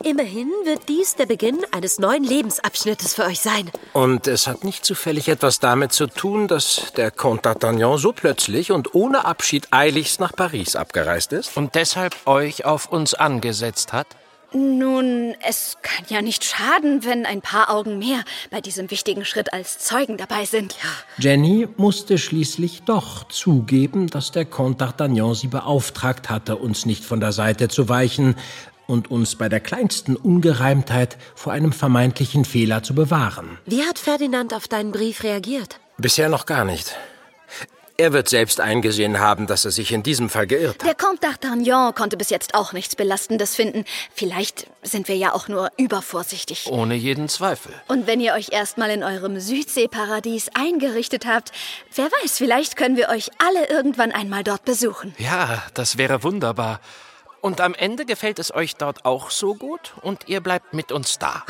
immerhin 0.03 0.49
wird 0.65 0.89
dies 0.89 1.15
der 1.15 1.25
Beginn 1.25 1.59
eines 1.71 1.99
neuen 1.99 2.23
Lebensabschnittes 2.23 3.13
für 3.15 3.25
euch 3.25 3.39
sein. 3.39 3.69
Und 3.93 4.27
es 4.27 4.47
hat 4.47 4.63
nicht 4.63 4.85
zufällig 4.85 5.29
etwas 5.29 5.59
damit 5.59 5.91
zu 5.91 6.07
tun, 6.07 6.47
dass 6.47 6.93
der 6.95 7.11
Comte 7.11 7.49
d'Artagnan 7.49 7.97
so 7.97 8.11
plötzlich 8.11 8.71
und 8.71 8.95
ohne 8.95 9.25
Abschied 9.25 9.67
eiligst 9.71 10.19
nach 10.19 10.33
Paris 10.35 10.75
abgereist 10.75 11.33
ist? 11.33 11.55
Und 11.57 11.75
deshalb 11.75 12.15
euch 12.25 12.65
auf 12.65 12.91
uns 12.91 13.13
angesetzt 13.13 13.93
hat? 13.93 14.07
Nun, 14.53 15.35
es 15.45 15.75
kann 15.81 16.05
ja 16.07 16.21
nicht 16.21 16.45
schaden, 16.45 17.03
wenn 17.03 17.25
ein 17.25 17.41
paar 17.41 17.69
Augen 17.69 17.99
mehr 17.99 18.23
bei 18.49 18.61
diesem 18.61 18.89
wichtigen 18.89 19.25
Schritt 19.25 19.51
als 19.51 19.77
Zeugen 19.79 20.15
dabei 20.15 20.45
sind. 20.45 20.73
Ja. 20.81 20.89
Jenny 21.17 21.67
musste 21.75 22.17
schließlich 22.17 22.83
doch 22.83 23.27
zugeben, 23.27 24.07
dass 24.07 24.31
der 24.31 24.45
Comte 24.45 24.85
d'Artagnan 24.85 25.35
sie 25.35 25.47
beauftragt 25.47 26.29
hatte, 26.29 26.55
uns 26.55 26.85
nicht 26.85 27.03
von 27.03 27.19
der 27.19 27.33
Seite 27.33 27.67
zu 27.67 27.89
weichen 27.89 28.35
und 28.87 29.11
uns 29.11 29.35
bei 29.35 29.49
der 29.49 29.59
kleinsten 29.59 30.15
Ungereimtheit 30.15 31.17
vor 31.35 31.53
einem 31.53 31.73
vermeintlichen 31.73 32.45
Fehler 32.45 32.81
zu 32.83 32.95
bewahren. 32.95 33.59
Wie 33.65 33.83
hat 33.83 33.99
Ferdinand 33.99 34.53
auf 34.53 34.67
deinen 34.67 34.91
Brief 34.91 35.23
reagiert? 35.23 35.79
Bisher 35.97 36.29
noch 36.29 36.45
gar 36.45 36.65
nicht. 36.65 36.95
Er 37.99 38.13
wird 38.13 38.29
selbst 38.29 38.61
eingesehen 38.61 39.19
haben, 39.19 39.47
dass 39.47 39.65
er 39.65 39.71
sich 39.71 39.91
in 39.91 40.03
diesem 40.03 40.29
Fall 40.29 40.45
geirrt 40.45 40.83
hat. 40.83 40.87
Der 40.87 40.93
Comte 40.93 41.25
d'Artagnan 41.25 41.95
konnte 41.95 42.15
bis 42.15 42.29
jetzt 42.29 42.53
auch 42.53 42.71
nichts 42.71 42.95
Belastendes 42.95 43.55
finden. 43.55 43.85
Vielleicht 44.13 44.67
sind 44.83 45.07
wir 45.07 45.15
ja 45.15 45.33
auch 45.33 45.47
nur 45.47 45.71
übervorsichtig. 45.77 46.67
Ohne 46.69 46.93
jeden 46.93 47.27
Zweifel. 47.27 47.73
Und 47.87 48.05
wenn 48.05 48.19
ihr 48.19 48.33
euch 48.33 48.51
erstmal 48.51 48.91
in 48.91 49.03
eurem 49.03 49.39
Südseeparadies 49.39 50.49
eingerichtet 50.53 51.25
habt, 51.25 51.51
wer 51.95 52.05
weiß, 52.05 52.37
vielleicht 52.37 52.75
können 52.77 52.97
wir 52.97 53.09
euch 53.09 53.31
alle 53.39 53.67
irgendwann 53.67 54.11
einmal 54.11 54.43
dort 54.43 54.63
besuchen. 54.63 55.15
Ja, 55.17 55.63
das 55.73 55.97
wäre 55.97 56.21
wunderbar. 56.21 56.79
Und 57.47 57.61
am 57.61 57.73
Ende 57.73 58.05
gefällt 58.05 58.39
es 58.39 58.53
euch 58.53 58.75
dort 58.75 59.05
auch 59.05 59.29
so 59.29 59.55
gut 59.55 59.93
und 60.01 60.27
ihr 60.27 60.41
bleibt 60.41 60.73
mit 60.73 60.91
uns 60.91 61.17
da. 61.17 61.45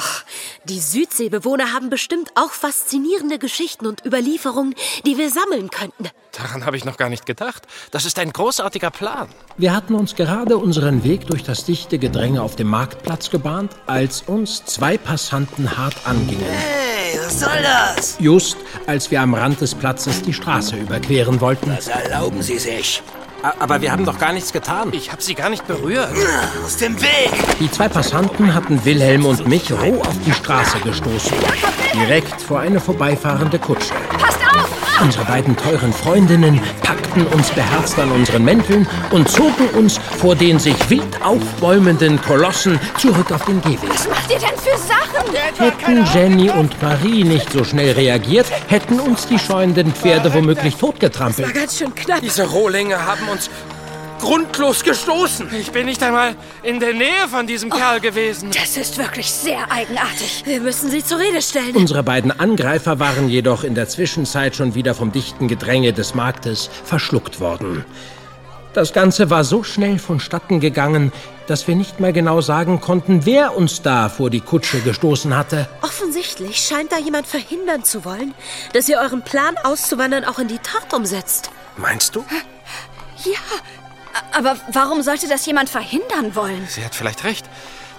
Die 0.65 0.79
Südseebewohner 0.79 1.73
haben 1.73 1.89
bestimmt 1.89 2.29
auch 2.35 2.51
faszinierende 2.51 3.39
Geschichten 3.39 3.87
und 3.87 4.05
Überlieferungen, 4.05 4.75
die 5.07 5.17
wir 5.17 5.31
sammeln 5.31 5.71
könnten. 5.71 6.11
Daran 6.33 6.67
habe 6.67 6.77
ich 6.77 6.85
noch 6.85 6.97
gar 6.97 7.09
nicht 7.09 7.25
gedacht. 7.25 7.63
Das 7.89 8.05
ist 8.05 8.19
ein 8.19 8.31
großartiger 8.31 8.91
Plan. 8.91 9.27
Wir 9.57 9.75
hatten 9.75 9.95
uns 9.95 10.13
gerade 10.13 10.59
unseren 10.59 11.03
Weg 11.03 11.25
durch 11.25 11.41
das 11.43 11.65
dichte 11.65 11.97
Gedränge 11.97 12.43
auf 12.43 12.55
dem 12.55 12.67
Marktplatz 12.67 13.31
gebahnt, 13.31 13.71
als 13.87 14.21
uns 14.21 14.65
zwei 14.65 14.99
Passanten 14.99 15.79
hart 15.79 15.95
angingen. 16.05 16.45
Hey, 16.45 17.17
was 17.17 17.39
soll 17.39 17.63
das? 17.63 18.17
Just 18.19 18.57
als 18.85 19.09
wir 19.09 19.19
am 19.19 19.33
Rand 19.33 19.61
des 19.61 19.73
Platzes 19.73 20.21
die 20.21 20.33
Straße 20.33 20.75
überqueren 20.75 21.41
wollten. 21.41 21.71
Das 21.75 21.87
erlauben 21.87 22.43
Sie 22.43 22.59
sich. 22.59 23.01
Aber 23.41 23.81
wir 23.81 23.91
haben 23.91 24.05
doch 24.05 24.17
gar 24.17 24.33
nichts 24.33 24.51
getan. 24.51 24.89
Ich 24.91 25.11
habe 25.11 25.21
sie 25.21 25.35
gar 25.35 25.49
nicht 25.49 25.65
berührt. 25.67 26.11
Aus 26.63 26.77
dem 26.77 26.99
Weg! 27.01 27.31
Die 27.59 27.69
zwei 27.71 27.87
Passanten 27.87 28.53
hatten 28.53 28.83
Wilhelm 28.83 29.25
und 29.25 29.47
mich 29.47 29.71
roh 29.71 30.01
auf 30.01 30.15
die 30.25 30.33
Straße 30.33 30.79
gestoßen. 30.79 31.37
Direkt 31.93 32.41
vor 32.41 32.59
eine 32.59 32.79
vorbeifahrende 32.79 33.59
Kutsche. 33.59 33.93
Passt 34.19 34.39
auf! 34.53 34.56
Unsere 35.01 35.25
beiden 35.25 35.55
teuren 35.55 35.93
Freundinnen 35.93 36.59
packten 36.81 37.25
uns 37.27 37.49
beherzt 37.51 37.99
an 37.99 38.11
unseren 38.11 38.43
Mänteln 38.43 38.87
und 39.11 39.29
zogen 39.29 39.69
uns 39.75 39.97
vor 39.97 40.35
den 40.35 40.57
sich 40.57 40.89
wild 40.89 41.21
aufbäumenden 41.23 42.19
Kolossen 42.21 42.79
zurück 42.97 43.31
auf 43.31 43.45
den 43.45 43.61
Gehweg. 43.61 43.89
Was 43.89 44.09
macht 44.09 44.31
ihr 44.31 44.39
denn 44.39 44.57
für 44.57 44.77
Sachen? 44.77 45.07
Hätten 45.57 46.05
Jenny 46.13 46.49
und 46.49 46.81
Marie 46.81 47.23
nicht 47.23 47.51
so 47.51 47.63
schnell 47.63 47.93
reagiert, 47.93 48.47
hätten 48.67 48.99
uns 48.99 49.27
die 49.27 49.37
scheuenden 49.37 49.93
Pferde 49.93 50.33
womöglich 50.33 50.75
totgetrampelt. 50.75 51.47
War 51.47 51.53
ganz 51.53 51.77
schön 51.77 51.93
knapp. 51.93 52.21
Diese 52.21 52.47
Rohlinge 52.47 53.05
haben 53.05 53.27
uns 53.29 53.49
grundlos 54.19 54.83
gestoßen. 54.83 55.53
Ich 55.53 55.71
bin 55.71 55.85
nicht 55.85 56.01
einmal 56.03 56.35
in 56.63 56.79
der 56.79 56.93
Nähe 56.93 57.27
von 57.29 57.47
diesem 57.47 57.69
Kerl 57.69 57.99
gewesen. 57.99 58.51
Das 58.51 58.77
ist 58.77 58.97
wirklich 58.97 59.31
sehr 59.31 59.71
eigenartig. 59.71 60.43
Wir 60.45 60.61
müssen 60.61 60.89
sie 60.89 61.03
zur 61.03 61.19
Rede 61.19 61.41
stellen. 61.41 61.75
Unsere 61.75 62.03
beiden 62.03 62.37
Angreifer 62.37 62.99
waren 62.99 63.29
jedoch 63.29 63.63
in 63.63 63.75
der 63.75 63.87
Zwischenzeit 63.87 64.55
schon 64.55 64.75
wieder 64.75 64.95
vom 64.95 65.11
dichten 65.11 65.47
Gedränge 65.47 65.93
des 65.93 66.15
Marktes 66.15 66.69
verschluckt 66.83 67.39
worden. 67.39 67.85
Das 68.73 68.93
Ganze 68.93 69.31
war 69.31 69.43
so 69.43 69.63
schnell 69.63 69.97
vonstatten 69.97 70.59
gegangen, 70.59 71.11
dass 71.47 71.67
wir 71.67 71.75
nicht 71.75 71.99
mehr 71.99 72.13
genau 72.13 72.41
sagen 72.41 72.79
konnten, 72.79 73.25
wer 73.25 73.55
uns 73.55 73.81
da 73.81 74.07
vor 74.09 74.29
die 74.29 74.41
Kutsche 74.41 74.81
gestoßen 74.81 75.35
hatte. 75.35 75.67
Offensichtlich 75.81 76.57
scheint 76.57 76.91
da 76.91 76.99
jemand 76.99 77.25
verhindern 77.25 77.83
zu 77.83 78.05
wollen, 78.05 78.35
dass 78.73 78.87
ihr 78.87 78.99
euren 78.99 79.23
Plan 79.23 79.55
auszuwandern 79.63 80.25
auch 80.25 80.37
in 80.37 80.47
die 80.47 80.59
Tat 80.59 80.93
umsetzt. 80.93 81.49
Meinst 81.77 82.15
du? 82.15 82.23
Ja, 83.23 83.39
aber 84.31 84.57
warum 84.71 85.01
sollte 85.01 85.27
das 85.27 85.45
jemand 85.45 85.69
verhindern 85.69 86.35
wollen? 86.35 86.67
Sie 86.69 86.83
hat 86.83 86.95
vielleicht 86.95 87.23
recht. 87.23 87.45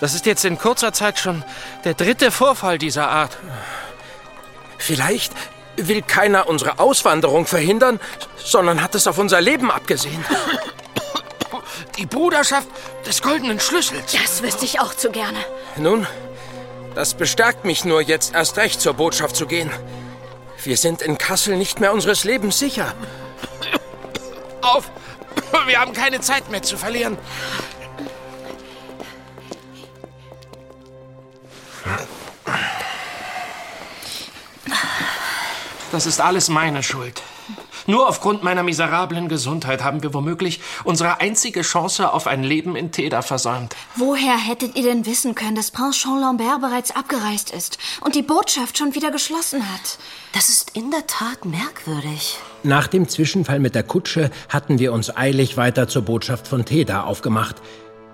Das 0.01 0.15
ist 0.15 0.27
jetzt 0.27 0.45
in 0.45 0.59
kurzer 0.59 0.93
Zeit 0.93 1.19
schon 1.19 1.45
der 1.85 1.95
dritte 1.95 2.31
Vorfall 2.31 2.79
dieser 2.79 3.09
Art. 3.09 3.37
Vielleicht 4.79 5.33
will 5.77 6.03
keiner 6.03 6.49
unsere 6.49 6.79
Auswanderung 6.79 7.47
verhindern, 7.47 8.01
sondern 8.37 8.83
hat 8.83 8.95
es 8.95 9.07
auf 9.07 9.19
unser 9.19 9.41
Leben 9.41 9.71
abgesehen. 9.71 10.25
Die 11.97 12.07
Bruderschaft 12.07 12.69
des 13.07 13.23
goldenen 13.23 13.59
Schlüssels. 13.59 14.13
Das 14.13 14.43
wüsste 14.43 14.65
ich 14.65 14.81
auch 14.81 14.95
zu 14.95 15.11
gerne. 15.11 15.39
Nun, 15.77 16.07
das 16.95 17.15
bestärkt 17.15 17.65
mich 17.65 17.85
nur, 17.85 18.01
jetzt 18.01 18.35
erst 18.35 18.57
recht 18.57 18.81
zur 18.81 18.95
Botschaft 18.95 19.35
zu 19.35 19.47
gehen. 19.47 19.71
Wir 20.63 20.77
sind 20.77 21.03
in 21.03 21.19
Kassel 21.19 21.57
nicht 21.57 21.81
mehr 21.81 21.93
unseres 21.93 22.25
Lebens 22.25 22.59
sicher. 22.59 22.95
Wir 25.67 25.81
haben 25.81 25.93
keine 25.93 26.21
Zeit 26.21 26.51
mehr 26.51 26.63
zu 26.63 26.77
verlieren. 26.77 27.19
Das 35.91 36.07
ist 36.07 36.21
alles 36.21 36.49
meine 36.49 36.83
Schuld. 36.83 37.23
Nur 37.89 38.07
aufgrund 38.07 38.43
meiner 38.43 38.63
miserablen 38.63 39.31
Gesundheit 39.31 39.83
haben 39.83 40.03
wir 40.03 40.13
womöglich 40.13 40.61
unsere 40.85 41.23
einzige 41.23 41.63
Chance 41.63 42.13
auf 42.13 42.27
ein 42.27 42.45
Leben 42.45 42.77
in 42.77 42.93
Teda 42.93 43.23
versäumt. 43.23 43.75
Woher 43.97 44.37
hättet 44.37 44.77
ihr 44.77 44.83
denn 44.83 45.07
wissen 45.07 45.35
können, 45.35 45.55
dass 45.55 45.71
Prince 45.71 46.01
Jean 46.01 46.21
Lambert 46.21 46.61
bereits 46.61 46.95
abgereist 46.95 47.51
ist 47.51 47.79
und 48.03 48.15
die 48.15 48.21
Botschaft 48.21 48.77
schon 48.77 48.95
wieder 48.95 49.11
geschlossen 49.11 49.63
hat? 49.73 49.99
Das 50.35 50.51
ist 50.51 50.77
in 50.77 50.91
der 50.91 51.07
Tat 51.07 51.47
merkwürdig. 51.47 52.37
Nach 52.63 52.89
dem 52.89 53.09
Zwischenfall 53.09 53.59
mit 53.59 53.75
der 53.75 53.85
Kutsche 53.85 54.31
hatten 54.51 54.79
wir 54.79 54.93
uns 54.93 55.17
eilig 55.17 55.57
weiter 55.57 55.89
zur 55.89 56.03
Botschaft 56.03 56.47
von 56.47 56.67
Teda 56.67 57.05
aufgemacht. 57.05 57.57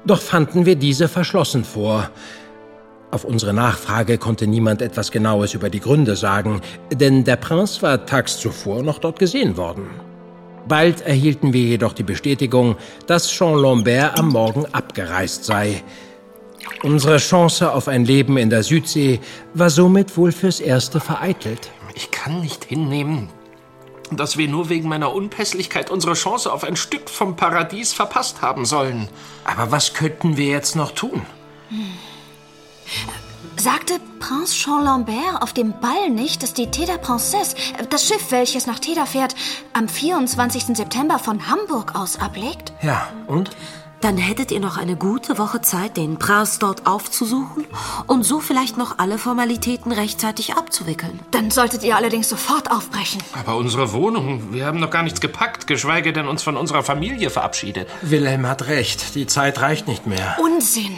Doch 0.07 0.21
fanden 0.21 0.67
wir 0.67 0.77
diese 0.77 1.09
verschlossen 1.09 1.65
vor. 1.65 2.11
Auf 3.15 3.23
unsere 3.23 3.55
Nachfrage 3.55 4.19
konnte 4.19 4.49
niemand 4.49 4.83
etwas 4.83 5.13
Genaues 5.13 5.55
über 5.55 5.71
die 5.71 5.79
Gründe 5.79 6.17
sagen, 6.17 6.61
denn 6.93 7.23
der 7.23 7.37
Prinz 7.37 7.81
war 7.81 8.07
tags 8.07 8.41
zuvor 8.41 8.83
noch 8.83 8.99
dort 8.99 9.21
gesehen 9.21 9.57
worden. 9.57 9.89
Bald 10.67 11.01
erhielten 11.03 11.53
wir 11.53 11.63
jedoch 11.63 11.93
die 11.93 12.03
Bestätigung, 12.03 12.75
dass 13.07 13.31
Jean 13.31 13.55
Lambert 13.55 14.19
am 14.19 14.31
Morgen 14.31 14.67
abgereist 14.73 15.45
sei. 15.45 15.85
Unsere 16.83 17.19
Chance 17.19 17.71
auf 17.71 17.87
ein 17.87 18.05
Leben 18.05 18.37
in 18.37 18.51
der 18.51 18.65
Südsee 18.65 19.21
war 19.53 19.71
somit 19.71 20.17
wohl 20.17 20.33
fürs 20.33 20.59
Erste 20.59 20.99
vereitelt. 20.99 21.71
Ich 21.95 22.11
kann 22.11 22.41
nicht 22.41 22.65
hinnehmen, 22.65 23.29
dass 24.11 24.39
wir 24.39 24.49
nur 24.49 24.71
wegen 24.71 24.89
meiner 24.89 25.15
Unpässlichkeit 25.15 25.89
unsere 25.89 26.15
Chance 26.15 26.53
auf 26.53 26.65
ein 26.65 26.75
Stück 26.75 27.09
vom 27.09 27.37
Paradies 27.37 27.93
verpasst 27.93 28.43
haben 28.43 28.65
sollen. 28.65 29.07
Aber 29.45 29.71
was 29.71 29.95
könnten 29.95 30.37
wir 30.37 30.49
jetzt 30.49 30.75
noch 30.75 30.91
tun? 30.91 31.23
Hm. 31.69 31.93
Sagte 33.57 34.01
Prince 34.19 34.55
Jean 34.55 34.85
Lambert 34.85 35.41
auf 35.41 35.53
dem 35.53 35.73
Ball 35.81 36.11
nicht, 36.11 36.43
dass 36.43 36.55
die 36.55 36.71
Teda 36.71 36.99
Princesse, 36.99 37.57
das 37.89 38.07
Schiff, 38.07 38.31
welches 38.31 38.67
nach 38.67 38.79
Teda 38.79 39.07
fährt, 39.07 39.35
am 39.73 39.89
24. 39.89 40.77
September 40.77 41.19
von 41.19 41.49
Hamburg 41.49 41.95
aus 41.95 42.19
ablegt? 42.19 42.73
Ja, 42.83 43.09
und? 43.27 43.51
Dann 44.05 44.19
hättet 44.19 44.51
ihr 44.51 44.61
noch 44.61 44.77
eine 44.77 44.97
gute 44.97 45.39
Woche 45.39 45.63
Zeit, 45.63 45.97
den 45.97 46.19
Prinz 46.19 46.59
dort 46.59 46.87
aufzusuchen 46.87 47.65
und 48.07 48.23
so 48.23 48.41
vielleicht 48.41 48.77
noch 48.77 48.99
alle 48.99 49.17
Formalitäten 49.17 49.93
rechtzeitig 49.93 50.57
abzuwickeln. 50.57 51.21
Dann 51.31 51.51
solltet 51.51 51.83
ihr 51.85 51.97
allerdings 51.97 52.29
sofort 52.29 52.71
aufbrechen. 52.71 53.23
Aber 53.33 53.57
unsere 53.57 53.95
Wohnung, 53.95 54.53
wir 54.53 54.67
haben 54.67 54.79
noch 54.79 54.91
gar 54.91 55.05
nichts 55.05 55.23
gepackt, 55.23 55.67
geschweige 55.67 56.13
denn 56.13 56.29
uns 56.29 56.43
von 56.43 56.59
unserer 56.59 56.83
Familie 56.83 57.31
verabschiedet. 57.31 57.89
Wilhelm 58.03 58.47
hat 58.47 58.67
recht, 58.67 59.15
die 59.15 59.27
Zeit 59.27 59.63
reicht 59.63 59.89
nicht 59.89 60.07
mehr. 60.07 60.37
Unsinn! 60.39 60.95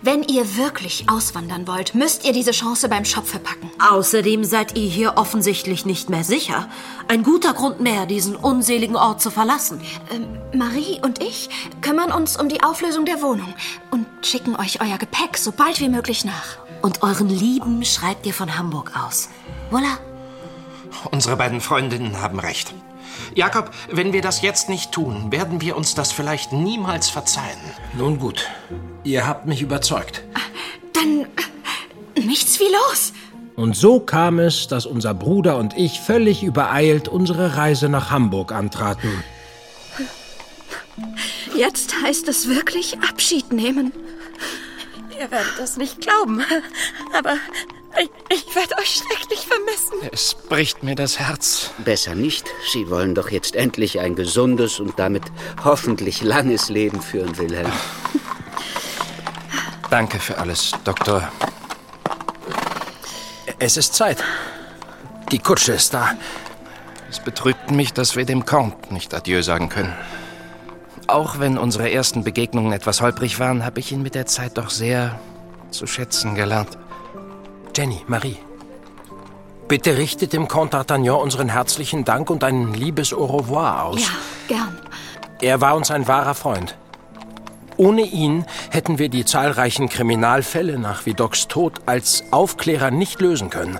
Wenn 0.00 0.22
ihr 0.22 0.56
wirklich 0.56 1.10
auswandern 1.10 1.66
wollt, 1.66 1.94
müsst 1.94 2.24
ihr 2.24 2.32
diese 2.32 2.52
Chance 2.52 2.88
beim 2.88 3.04
Schopfe 3.04 3.38
packen. 3.38 3.70
Außerdem 3.90 4.44
seid 4.44 4.78
ihr 4.78 4.88
hier 4.88 5.18
offensichtlich 5.18 5.84
nicht 5.84 6.08
mehr 6.08 6.24
sicher. 6.24 6.70
Ein 7.08 7.22
guter 7.22 7.52
Grund 7.52 7.80
mehr, 7.80 8.06
diesen 8.06 8.34
unseligen 8.34 8.96
Ort 8.96 9.20
zu 9.20 9.30
verlassen. 9.30 9.82
Ähm, 10.10 10.38
Marie 10.58 11.00
und 11.04 11.22
ich 11.22 11.50
kümmern 11.82 12.12
uns 12.12 12.38
um 12.38 12.45
die 12.48 12.62
Auflösung 12.62 13.04
der 13.04 13.22
Wohnung 13.22 13.54
und 13.90 14.06
schicken 14.22 14.56
euch 14.56 14.80
euer 14.80 14.98
Gepäck 14.98 15.36
so 15.36 15.52
bald 15.52 15.80
wie 15.80 15.88
möglich 15.88 16.24
nach. 16.24 16.58
Und 16.82 17.02
euren 17.02 17.28
Lieben 17.28 17.84
schreibt 17.84 18.26
ihr 18.26 18.34
von 18.34 18.56
Hamburg 18.58 18.92
aus. 18.96 19.28
Voilà. 19.70 19.98
Unsere 21.10 21.36
beiden 21.36 21.60
Freundinnen 21.60 22.20
haben 22.20 22.38
recht. 22.38 22.74
Jakob, 23.34 23.70
wenn 23.90 24.12
wir 24.12 24.22
das 24.22 24.42
jetzt 24.42 24.68
nicht 24.68 24.92
tun, 24.92 25.32
werden 25.32 25.60
wir 25.60 25.76
uns 25.76 25.94
das 25.94 26.12
vielleicht 26.12 26.52
niemals 26.52 27.08
verzeihen. 27.08 27.58
Nun 27.94 28.18
gut, 28.18 28.48
ihr 29.04 29.26
habt 29.26 29.46
mich 29.46 29.62
überzeugt. 29.62 30.22
Dann 30.92 31.26
nichts 32.24 32.60
wie 32.60 32.64
los. 32.64 33.12
Und 33.56 33.74
so 33.74 34.00
kam 34.00 34.38
es, 34.38 34.68
dass 34.68 34.84
unser 34.84 35.14
Bruder 35.14 35.56
und 35.56 35.76
ich 35.76 36.00
völlig 36.00 36.42
übereilt 36.42 37.08
unsere 37.08 37.56
Reise 37.56 37.88
nach 37.88 38.10
Hamburg 38.10 38.52
antraten. 38.52 39.24
Jetzt 41.56 41.94
heißt 42.02 42.28
es 42.28 42.48
wirklich 42.48 42.98
Abschied 43.08 43.52
nehmen. 43.52 43.92
Ihr 45.18 45.30
werdet 45.30 45.58
das 45.58 45.76
nicht 45.78 46.00
glauben, 46.00 46.42
aber 47.16 47.36
ich, 47.98 48.10
ich 48.28 48.54
werde 48.54 48.76
euch 48.78 49.02
schrecklich 49.02 49.46
vermissen. 49.46 50.10
Es 50.12 50.34
bricht 50.34 50.82
mir 50.82 50.94
das 50.94 51.18
Herz. 51.18 51.70
Besser 51.78 52.14
nicht. 52.14 52.46
Sie 52.70 52.90
wollen 52.90 53.14
doch 53.14 53.30
jetzt 53.30 53.56
endlich 53.56 54.00
ein 54.00 54.14
gesundes 54.14 54.80
und 54.80 54.98
damit 54.98 55.22
hoffentlich 55.64 56.22
langes 56.22 56.68
Leben 56.68 57.00
führen, 57.00 57.38
Wilhelm. 57.38 57.72
Danke 59.90 60.18
für 60.18 60.36
alles, 60.36 60.72
Doktor. 60.84 61.32
Es 63.58 63.78
ist 63.78 63.94
Zeit. 63.94 64.22
Die 65.32 65.38
Kutsche 65.38 65.72
ist 65.72 65.94
da. 65.94 66.14
Es 67.08 67.20
betrübt 67.20 67.70
mich, 67.70 67.94
dass 67.94 68.14
wir 68.14 68.26
dem 68.26 68.44
Count 68.44 68.92
nicht 68.92 69.14
Adieu 69.14 69.40
sagen 69.40 69.70
können. 69.70 69.94
Auch 71.08 71.38
wenn 71.38 71.56
unsere 71.56 71.90
ersten 71.90 72.24
Begegnungen 72.24 72.72
etwas 72.72 73.00
holprig 73.00 73.38
waren, 73.38 73.64
habe 73.64 73.80
ich 73.80 73.92
ihn 73.92 74.02
mit 74.02 74.14
der 74.14 74.26
Zeit 74.26 74.58
doch 74.58 74.70
sehr 74.70 75.18
zu 75.70 75.86
schätzen 75.86 76.34
gelernt. 76.34 76.76
Jenny, 77.76 78.02
Marie, 78.08 78.38
bitte 79.68 79.96
richtet 79.98 80.32
dem 80.32 80.48
Comte 80.48 80.76
d'Artagnan 80.76 81.20
unseren 81.20 81.48
herzlichen 81.48 82.04
Dank 82.04 82.30
und 82.30 82.42
ein 82.42 82.74
liebes 82.74 83.12
Au 83.12 83.26
revoir 83.26 83.84
aus. 83.84 84.00
Ja, 84.00 84.08
gern. 84.48 84.78
Er 85.40 85.60
war 85.60 85.76
uns 85.76 85.90
ein 85.90 86.08
wahrer 86.08 86.34
Freund. 86.34 86.76
Ohne 87.76 88.02
ihn 88.02 88.46
hätten 88.70 88.98
wir 88.98 89.10
die 89.10 89.26
zahlreichen 89.26 89.88
Kriminalfälle 89.88 90.78
nach 90.78 91.04
Vidocqs 91.04 91.46
Tod 91.46 91.80
als 91.84 92.24
Aufklärer 92.30 92.90
nicht 92.90 93.20
lösen 93.20 93.50
können. 93.50 93.78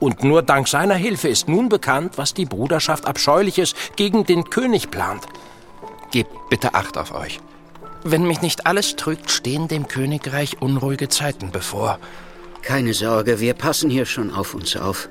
Und 0.00 0.24
nur 0.24 0.42
dank 0.42 0.68
seiner 0.68 0.96
Hilfe 0.96 1.28
ist 1.28 1.48
nun 1.48 1.68
bekannt, 1.68 2.18
was 2.18 2.34
die 2.34 2.44
Bruderschaft 2.44 3.06
Abscheuliches 3.06 3.74
gegen 3.94 4.24
den 4.24 4.50
König 4.50 4.90
plant. 4.90 5.22
Gebt 6.16 6.48
bitte 6.48 6.72
Acht 6.72 6.96
auf 6.96 7.14
euch. 7.14 7.40
Wenn 8.02 8.26
mich 8.26 8.40
nicht 8.40 8.64
alles 8.64 8.96
trügt, 8.96 9.30
stehen 9.30 9.68
dem 9.68 9.86
Königreich 9.86 10.62
unruhige 10.62 11.10
Zeiten 11.10 11.50
bevor. 11.50 11.98
Keine 12.62 12.94
Sorge, 12.94 13.38
wir 13.38 13.52
passen 13.52 13.90
hier 13.90 14.06
schon 14.06 14.32
auf 14.32 14.54
uns 14.54 14.78
auf. 14.78 15.10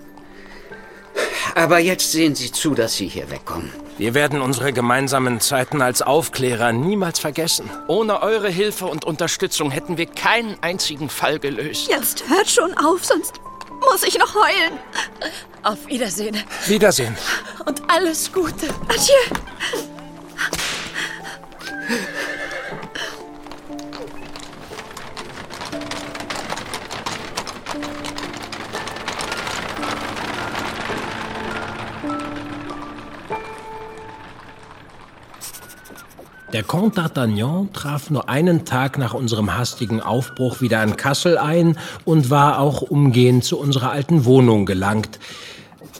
Aber 1.54 1.78
jetzt 1.78 2.12
sehen 2.12 2.34
Sie 2.34 2.52
zu, 2.52 2.74
dass 2.74 2.96
Sie 2.96 3.08
hier 3.08 3.30
wegkommen. 3.30 3.72
Wir 4.00 4.16
werden 4.16 4.42
unsere 4.42 4.74
gemeinsamen 4.74 5.42
Zeiten 5.42 5.80
als 5.84 6.02
Aufklärer 6.02 6.74
niemals 6.74 7.20
vergessen. 7.20 7.70
Ohne 7.88 8.24
eure 8.24 8.50
Hilfe 8.50 8.88
und 8.88 9.06
Unterstützung 9.06 9.70
hätten 9.70 10.00
wir 10.00 10.08
keinen 10.08 10.58
einzigen 10.64 11.10
Fall 11.10 11.38
gelöst. 11.38 11.88
Jetzt 11.88 12.28
hört 12.30 12.50
schon 12.50 12.76
auf, 12.80 13.06
sonst 13.06 13.36
muss 13.80 14.02
ich 14.02 14.18
noch 14.18 14.34
heulen. 14.34 14.80
Auf 15.62 15.86
Wiedersehen. 15.86 16.36
Wiedersehen. 16.66 17.16
Und 17.64 17.80
alles 17.92 18.34
Gute. 18.34 18.70
Adieu. 18.90 19.38
Der 36.56 36.64
Comte 36.64 37.02
d'Artagnan 37.02 37.74
traf 37.74 38.10
nur 38.10 38.30
einen 38.30 38.64
Tag 38.64 38.98
nach 38.98 39.14
unserem 39.14 39.58
hastigen 39.58 40.00
Aufbruch 40.00 40.62
wieder 40.62 40.82
in 40.82 40.96
Kassel 40.96 41.38
ein 41.38 41.78
und 42.06 42.30
war 42.30 42.60
auch 42.60 42.82
umgehend 42.82 43.44
zu 43.44 43.60
unserer 43.60 43.92
alten 43.92 44.24
Wohnung 44.24 44.66
gelangt. 44.66 45.20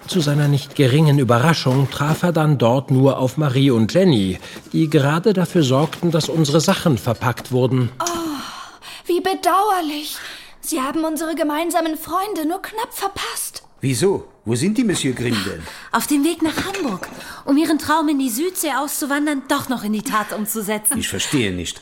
Zu 0.08 0.22
seiner 0.22 0.48
nicht 0.48 0.76
geringen 0.76 1.18
Überraschung 1.18 1.90
traf 1.90 2.24
er 2.24 2.32
dann 2.32 2.58
dort 2.58 2.92
nur 2.92 3.18
auf 3.18 3.38
Marie 3.38 3.72
und 3.72 3.94
Jenny, 3.94 4.40
die 4.72 4.90
gerade 4.90 5.34
dafür 5.34 5.64
sorgten, 5.64 6.12
dass 6.12 6.30
unsere 6.30 6.62
Sachen 6.62 6.98
verpackt 6.98 7.52
wurden. 7.52 7.90
Oh, 8.00 8.06
wie 9.08 9.20
bedauerlich. 9.20 10.18
Sie 10.62 10.80
haben 10.80 11.04
unsere 11.04 11.36
gemeinsamen 11.36 11.98
Freunde 11.98 12.48
nur 12.48 12.62
knapp 12.62 12.94
verpasst. 12.94 13.64
Wieso? 13.82 14.28
Wo 14.46 14.56
sind 14.56 14.78
die, 14.78 14.84
Monsieur 14.84 15.14
Grimm 15.14 15.38
denn? 15.46 15.64
Auf 15.92 16.08
dem 16.08 16.24
Weg 16.24 16.42
nach 16.42 16.56
Hamburg, 16.66 17.08
um 17.46 17.58
ihren 17.58 17.80
Traum 17.80 18.08
in 18.10 18.20
die 18.20 18.30
Südsee 18.30 18.74
auszuwandern, 18.78 19.44
doch 19.48 19.70
noch 19.70 19.84
in 19.84 19.94
die 19.94 20.02
Tat 20.04 20.34
umzusetzen. 20.34 20.98
Ich 21.00 21.10
verstehe 21.10 21.52
nicht. 21.52 21.82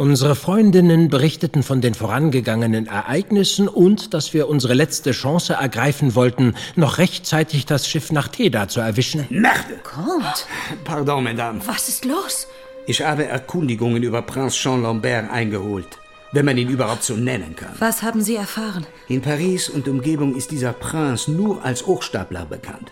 Unsere 0.00 0.34
Freundinnen 0.34 1.10
berichteten 1.10 1.62
von 1.62 1.82
den 1.82 1.92
vorangegangenen 1.92 2.86
Ereignissen 2.86 3.68
und 3.68 4.14
dass 4.14 4.32
wir 4.32 4.48
unsere 4.48 4.72
letzte 4.72 5.10
Chance 5.10 5.58
ergreifen 5.60 6.14
wollten, 6.14 6.54
noch 6.74 6.96
rechtzeitig 6.96 7.66
das 7.66 7.86
Schiff 7.86 8.10
nach 8.10 8.28
Teda 8.28 8.66
zu 8.66 8.80
erwischen. 8.80 9.26
Merde! 9.28 9.78
Kommt! 9.82 10.46
Pardon, 10.84 11.24
Madame. 11.24 11.60
Was 11.66 11.90
ist 11.90 12.06
los? 12.06 12.46
Ich 12.86 13.02
habe 13.02 13.26
Erkundigungen 13.26 14.02
über 14.02 14.22
Prinz 14.22 14.54
Jean 14.54 14.82
Lambert 14.82 15.30
eingeholt, 15.30 15.98
wenn 16.32 16.46
man 16.46 16.56
ihn 16.56 16.70
überhaupt 16.70 17.04
so 17.04 17.12
nennen 17.12 17.54
kann. 17.54 17.74
Was 17.78 18.02
haben 18.02 18.22
Sie 18.22 18.36
erfahren? 18.36 18.86
In 19.08 19.20
Paris 19.20 19.68
und 19.68 19.86
Umgebung 19.86 20.34
ist 20.34 20.50
dieser 20.50 20.72
Prinz 20.72 21.28
nur 21.28 21.62
als 21.62 21.84
Hochstapler 21.84 22.46
bekannt. 22.46 22.90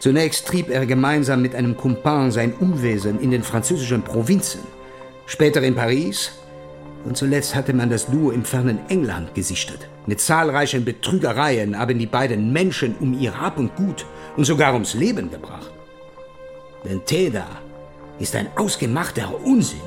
Zunächst 0.00 0.46
trieb 0.46 0.68
er 0.68 0.84
gemeinsam 0.84 1.40
mit 1.40 1.54
einem 1.54 1.78
Kumpan 1.78 2.30
sein 2.30 2.52
Unwesen 2.52 3.20
in 3.20 3.30
den 3.30 3.42
französischen 3.42 4.02
Provinzen, 4.02 4.60
später 5.26 5.62
in 5.62 5.74
Paris 5.74 6.32
und 7.04 7.16
zuletzt 7.16 7.54
hatte 7.54 7.72
man 7.72 7.90
das 7.90 8.06
Duo 8.06 8.30
im 8.30 8.44
fernen 8.44 8.78
England 8.88 9.34
gesichtet. 9.34 9.88
Mit 10.06 10.20
zahlreichen 10.20 10.84
Betrügereien 10.84 11.78
haben 11.78 11.98
die 11.98 12.06
beiden 12.06 12.52
Menschen 12.52 12.96
um 13.00 13.18
ihr 13.18 13.40
Hab 13.40 13.58
und 13.58 13.74
Gut 13.76 14.06
und 14.36 14.44
sogar 14.44 14.72
ums 14.72 14.94
Leben 14.94 15.30
gebracht. 15.30 15.70
Denn 16.84 17.04
Teda 17.04 17.46
ist 18.18 18.34
ein 18.34 18.48
ausgemachter 18.56 19.32
Unsinn. 19.44 19.80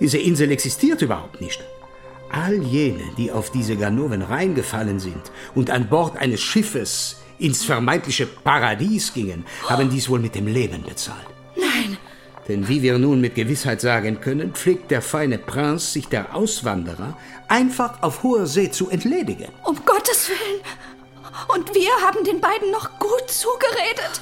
Diese 0.00 0.18
Insel 0.18 0.50
existiert 0.50 1.02
überhaupt 1.02 1.40
nicht. 1.40 1.62
All 2.30 2.62
jene, 2.62 3.02
die 3.18 3.30
auf 3.30 3.50
diese 3.50 3.76
Ganoven 3.76 4.22
reingefallen 4.22 4.98
sind 4.98 5.30
und 5.54 5.70
an 5.70 5.88
Bord 5.88 6.16
eines 6.16 6.40
Schiffes 6.40 7.20
ins 7.38 7.64
vermeintliche 7.64 8.26
Paradies 8.26 9.12
gingen, 9.12 9.44
haben 9.68 9.90
dies 9.90 10.08
wohl 10.08 10.20
mit 10.20 10.34
dem 10.34 10.46
Leben 10.46 10.82
bezahlt. 10.82 11.26
Denn 12.52 12.68
wie 12.68 12.82
wir 12.82 12.98
nun 12.98 13.22
mit 13.22 13.34
Gewissheit 13.34 13.80
sagen 13.80 14.20
können, 14.20 14.52
pflegt 14.52 14.90
der 14.90 15.00
feine 15.00 15.38
Prinz 15.38 15.94
sich 15.94 16.08
der 16.08 16.36
Auswanderer 16.36 17.16
einfach 17.48 18.02
auf 18.02 18.22
hoher 18.22 18.46
See 18.46 18.70
zu 18.70 18.90
entledigen. 18.90 19.48
Um 19.64 19.76
Gottes 19.86 20.28
Willen. 20.28 20.60
Und 21.48 21.74
wir 21.74 21.88
haben 22.06 22.22
den 22.24 22.42
beiden 22.42 22.70
noch 22.70 22.98
gut 22.98 23.30
zugeredet. 23.30 24.20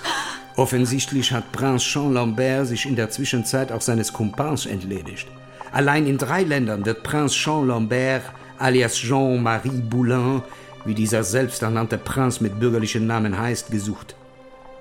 Offensichtlich 0.54 1.32
hat 1.32 1.50
Prinz 1.50 1.82
Jean 1.82 2.12
Lambert 2.12 2.68
sich 2.68 2.86
in 2.86 2.94
der 2.94 3.10
Zwischenzeit 3.10 3.72
auch 3.72 3.80
seines 3.80 4.12
Kumpans 4.12 4.64
entledigt. 4.64 5.26
Allein 5.72 6.06
in 6.06 6.16
drei 6.16 6.44
Ländern 6.44 6.86
wird 6.86 7.02
Prinz 7.02 7.32
Jean 7.32 7.66
Lambert 7.66 8.22
alias 8.58 8.94
Jean-Marie 8.94 9.82
Boulin, 9.90 10.42
wie 10.84 10.94
dieser 10.94 11.24
selbsternannte 11.24 11.98
Prinz 11.98 12.40
mit 12.40 12.60
bürgerlichen 12.60 13.08
Namen 13.08 13.36
heißt, 13.36 13.72
gesucht. 13.72 14.14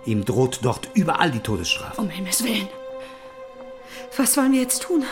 Ihm 0.05 0.23
droht 0.23 0.59
dort 0.61 0.87
überall 0.93 1.31
die 1.31 1.39
Todesstrafe. 1.39 1.99
Um 1.99 2.09
Himmels 2.09 2.43
Willen. 2.43 2.67
Was 4.17 4.35
wollen 4.37 4.53
wir 4.53 4.61
jetzt 4.61 4.83
tun? 4.83 5.03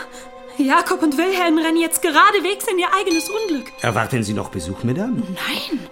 Jakob 0.58 1.02
und 1.02 1.16
Wilhelm 1.16 1.58
rennen 1.58 1.76
jetzt 1.80 2.02
geradewegs 2.02 2.66
in 2.70 2.78
ihr 2.78 2.88
eigenes 2.98 3.28
Unglück. 3.30 3.72
Erwarten 3.80 4.22
Sie 4.24 4.34
noch 4.34 4.50
Besuch, 4.50 4.82
Madame? 4.82 5.22
Nein. 5.28 5.88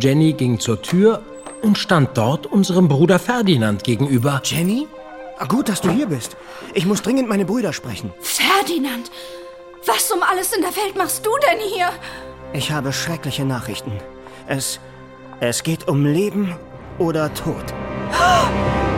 Jenny 0.00 0.32
ging 0.32 0.58
zur 0.58 0.80
Tür 0.80 1.22
und 1.60 1.76
stand 1.76 2.16
dort 2.16 2.46
unserem 2.46 2.88
Bruder 2.88 3.18
Ferdinand 3.18 3.84
gegenüber. 3.84 4.40
Jenny? 4.44 4.88
Ah, 5.38 5.44
Gut, 5.44 5.68
dass 5.68 5.80
du 5.82 5.90
hier 5.90 6.06
bist. 6.06 6.36
Ich 6.72 6.86
muss 6.86 7.02
dringend 7.02 7.28
meine 7.28 7.44
Brüder 7.44 7.72
sprechen. 7.74 8.12
Ferdinand, 8.20 9.10
was 9.84 10.10
um 10.10 10.22
alles 10.22 10.52
in 10.54 10.62
der 10.62 10.74
Welt 10.76 10.96
machst 10.96 11.26
du 11.26 11.30
denn 11.46 11.58
hier? 11.60 11.90
Ich 12.54 12.70
habe 12.70 12.92
schreckliche 12.92 13.44
Nachrichten. 13.44 13.92
Es. 14.46 14.80
Es 15.40 15.62
geht 15.64 15.88
um 15.88 16.06
Leben 16.06 16.54
oder 16.98 17.32
Tod. 17.34 17.64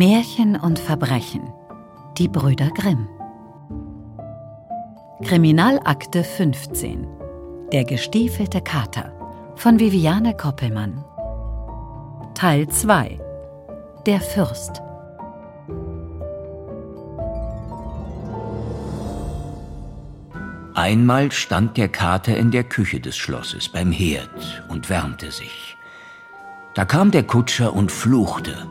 Märchen 0.00 0.56
und 0.56 0.78
Verbrechen. 0.78 1.52
Die 2.16 2.26
Brüder 2.26 2.70
Grimm. 2.70 3.06
Kriminalakte 5.22 6.24
15. 6.24 7.06
Der 7.70 7.84
gestiefelte 7.84 8.62
Kater 8.62 9.12
von 9.56 9.78
Viviane 9.78 10.34
Koppelmann. 10.34 11.04
Teil 12.32 12.66
2. 12.66 13.20
Der 14.06 14.22
Fürst. 14.22 14.80
Einmal 20.72 21.30
stand 21.30 21.76
der 21.76 21.88
Kater 21.88 22.38
in 22.38 22.50
der 22.50 22.64
Küche 22.64 23.00
des 23.00 23.18
Schlosses 23.18 23.68
beim 23.68 23.92
Herd 23.92 24.64
und 24.70 24.88
wärmte 24.88 25.30
sich. 25.30 25.76
Da 26.72 26.86
kam 26.86 27.10
der 27.10 27.24
Kutscher 27.24 27.74
und 27.74 27.92
fluchte. 27.92 28.66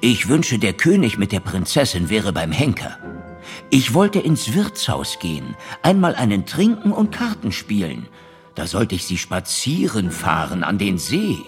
Ich 0.00 0.28
wünsche, 0.28 0.58
der 0.58 0.72
König 0.72 1.18
mit 1.18 1.32
der 1.32 1.40
Prinzessin 1.40 2.08
wäre 2.10 2.32
beim 2.32 2.52
Henker. 2.52 2.98
Ich 3.70 3.94
wollte 3.94 4.18
ins 4.18 4.54
Wirtshaus 4.54 5.18
gehen, 5.18 5.56
einmal 5.82 6.14
einen 6.14 6.46
trinken 6.46 6.92
und 6.92 7.12
Karten 7.12 7.52
spielen. 7.52 8.06
Da 8.54 8.66
sollte 8.66 8.94
ich 8.94 9.04
sie 9.04 9.18
spazieren 9.18 10.10
fahren 10.10 10.64
an 10.64 10.78
den 10.78 10.98
See. 10.98 11.38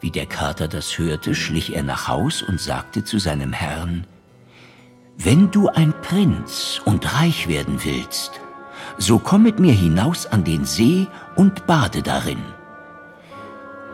Wie 0.00 0.10
der 0.10 0.26
Kater 0.26 0.68
das 0.68 0.98
hörte, 0.98 1.34
schlich 1.34 1.74
er 1.74 1.82
nach 1.82 2.08
Haus 2.08 2.42
und 2.42 2.60
sagte 2.60 3.04
zu 3.04 3.18
seinem 3.18 3.52
Herrn, 3.52 4.06
Wenn 5.16 5.50
du 5.50 5.68
ein 5.68 5.94
Prinz 6.02 6.80
und 6.84 7.14
reich 7.14 7.46
werden 7.46 7.84
willst, 7.84 8.40
so 8.98 9.18
komm 9.18 9.44
mit 9.44 9.58
mir 9.58 9.72
hinaus 9.72 10.26
an 10.26 10.44
den 10.44 10.64
See 10.64 11.06
und 11.36 11.66
bade 11.66 12.02
darin. 12.02 12.42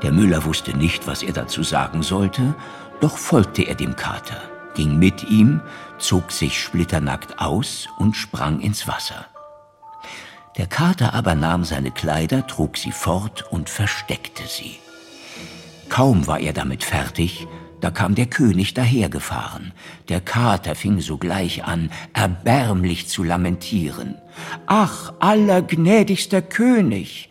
Der 0.03 0.13
Müller 0.13 0.45
wusste 0.45 0.77
nicht, 0.77 1.07
was 1.07 1.23
er 1.23 1.33
dazu 1.33 1.63
sagen 1.63 2.03
sollte, 2.03 2.55
doch 3.01 3.19
folgte 3.19 3.63
er 3.63 3.75
dem 3.75 3.97
Kater, 3.97 4.41
ging 4.75 4.99
mit 4.99 5.25
ihm, 5.25 5.61
zog 5.99 6.33
sich 6.33 6.61
splitternackt 6.61 7.39
aus 7.39 7.89
und 7.99 8.17
sprang 8.17 8.61
ins 8.61 8.87
Wasser. 8.87 9.27
Der 10.57 10.67
Kater 10.67 11.15
aber 11.15 11.35
nahm 11.35 11.65
seine 11.65 11.93
Kleider, 11.93 12.47
trug 12.47 12.77
sie 12.77 12.93
fort 12.93 13.45
und 13.51 13.71
versteckte 13.71 14.43
sie. 14.47 14.79
Kaum 15.89 16.27
war 16.27 16.41
er 16.41 16.53
damit 16.53 16.83
fertig, 16.85 17.47
da 17.81 17.91
kam 17.91 18.17
der 18.17 18.27
König 18.27 18.75
dahergefahren. 18.75 19.73
Der 20.09 20.21
Kater 20.21 20.75
fing 20.75 21.01
sogleich 21.01 21.65
an, 21.65 21.91
erbärmlich 22.13 23.09
zu 23.09 23.23
lamentieren. 23.23 24.17
Ach, 24.67 25.13
allergnädigster 25.21 26.43
König! 26.43 27.31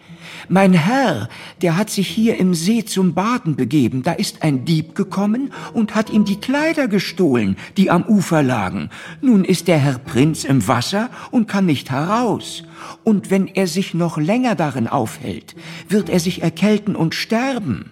Mein 0.49 0.73
Herr, 0.73 1.27
der 1.61 1.75
hat 1.75 1.89
sich 1.89 2.07
hier 2.07 2.37
im 2.37 2.53
See 2.53 2.85
zum 2.85 3.13
Baden 3.13 3.55
begeben. 3.55 4.03
Da 4.03 4.13
ist 4.13 4.43
ein 4.43 4.63
Dieb 4.63 4.95
gekommen 4.95 5.51
und 5.73 5.93
hat 5.93 6.09
ihm 6.09 6.23
die 6.23 6.39
Kleider 6.39 6.87
gestohlen, 6.87 7.57
die 7.75 7.91
am 7.91 8.03
Ufer 8.03 8.43
lagen. 8.43 8.89
Nun 9.21 9.43
ist 9.43 9.67
der 9.67 9.77
Herr 9.77 9.97
Prinz 9.97 10.45
im 10.45 10.67
Wasser 10.67 11.09
und 11.31 11.47
kann 11.47 11.65
nicht 11.65 11.91
heraus. 11.91 12.63
Und 13.03 13.29
wenn 13.29 13.47
er 13.47 13.67
sich 13.67 13.93
noch 13.93 14.17
länger 14.17 14.55
darin 14.55 14.87
aufhält, 14.87 15.55
wird 15.89 16.09
er 16.09 16.19
sich 16.19 16.41
erkälten 16.41 16.95
und 16.95 17.13
sterben. 17.13 17.91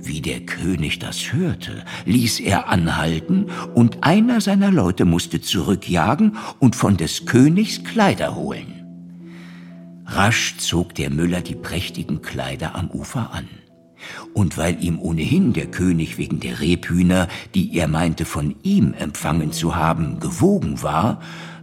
Wie 0.00 0.22
der 0.22 0.40
König 0.40 1.00
das 1.00 1.32
hörte, 1.32 1.84
ließ 2.06 2.40
er 2.40 2.68
anhalten, 2.68 3.46
und 3.74 4.04
einer 4.04 4.40
seiner 4.40 4.70
Leute 4.70 5.04
musste 5.04 5.40
zurückjagen 5.40 6.36
und 6.60 6.76
von 6.76 6.96
des 6.96 7.26
Königs 7.26 7.82
Kleider 7.84 8.36
holen. 8.36 8.77
Rasch 10.10 10.56
zog 10.56 10.94
der 10.94 11.10
Müller 11.10 11.42
die 11.42 11.54
prächtigen 11.54 12.22
Kleider 12.22 12.74
am 12.74 12.90
Ufer 12.90 13.32
an. 13.32 13.46
Und 14.32 14.56
weil 14.56 14.82
ihm 14.82 14.98
ohnehin 14.98 15.52
der 15.52 15.66
König 15.66 16.16
wegen 16.16 16.40
der 16.40 16.60
Rebhühner, 16.60 17.28
die 17.54 17.76
er 17.76 17.88
meinte 17.88 18.24
von 18.24 18.56
ihm 18.62 18.94
empfangen 18.94 19.52
zu 19.52 19.76
haben, 19.76 20.18
gewogen 20.18 20.82
war, 20.82 21.20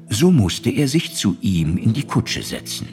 so 0.09 0.31
musste 0.31 0.69
er 0.69 0.87
sich 0.87 1.15
zu 1.15 1.37
ihm 1.41 1.77
in 1.77 1.93
die 1.93 2.03
Kutsche 2.03 2.43
setzen. 2.43 2.87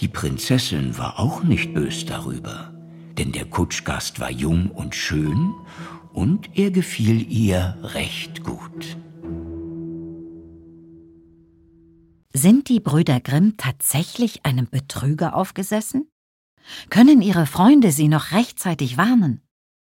Die 0.00 0.08
Prinzessin 0.08 0.98
war 0.98 1.18
auch 1.18 1.42
nicht 1.42 1.72
bös 1.72 2.04
darüber, 2.04 2.70
denn 3.16 3.32
der 3.32 3.46
Kutschgast 3.46 4.20
war 4.20 4.30
jung 4.30 4.70
und 4.70 4.94
schön 4.94 5.54
und 6.12 6.50
er 6.54 6.70
gefiel 6.70 7.26
ihr 7.30 7.78
recht 7.82 8.42
gut. 8.42 8.98
Sind 12.34 12.68
die 12.68 12.80
Brüder 12.80 13.20
Grimm 13.20 13.56
tatsächlich 13.58 14.46
einem 14.46 14.66
Betrüger 14.68 15.36
aufgesessen? 15.36 16.08
Können 16.88 17.20
ihre 17.20 17.46
Freunde 17.46 17.92
sie 17.92 18.08
noch 18.08 18.32
rechtzeitig 18.32 18.96
warnen? 18.96 19.42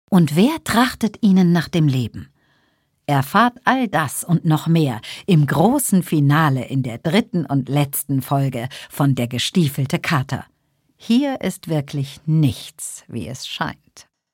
Und 0.10 0.36
wer 0.36 0.63
trachtet 0.63 1.19
ihnen 1.21 1.53
nach 1.53 1.69
dem 1.69 1.88
Leben? 1.88 2.29
Erfahrt 3.06 3.60
all 3.63 3.88
das 3.88 4.23
und 4.23 4.45
noch 4.45 4.67
mehr 4.67 5.01
im 5.25 5.45
großen 5.45 6.03
Finale 6.03 6.65
in 6.65 6.84
der 6.84 6.97
dritten 6.97 7.45
und 7.45 7.69
letzten 7.69 8.21
Folge 8.21 8.69
von 8.89 9.15
Der 9.15 9.27
gestiefelte 9.27 9.99
Kater. 9.99 10.45
Hier 10.95 11.41
ist 11.41 11.67
wirklich 11.67 12.21
nichts, 12.25 13.03
wie 13.08 13.27
es 13.27 13.47
scheint. 13.47 14.08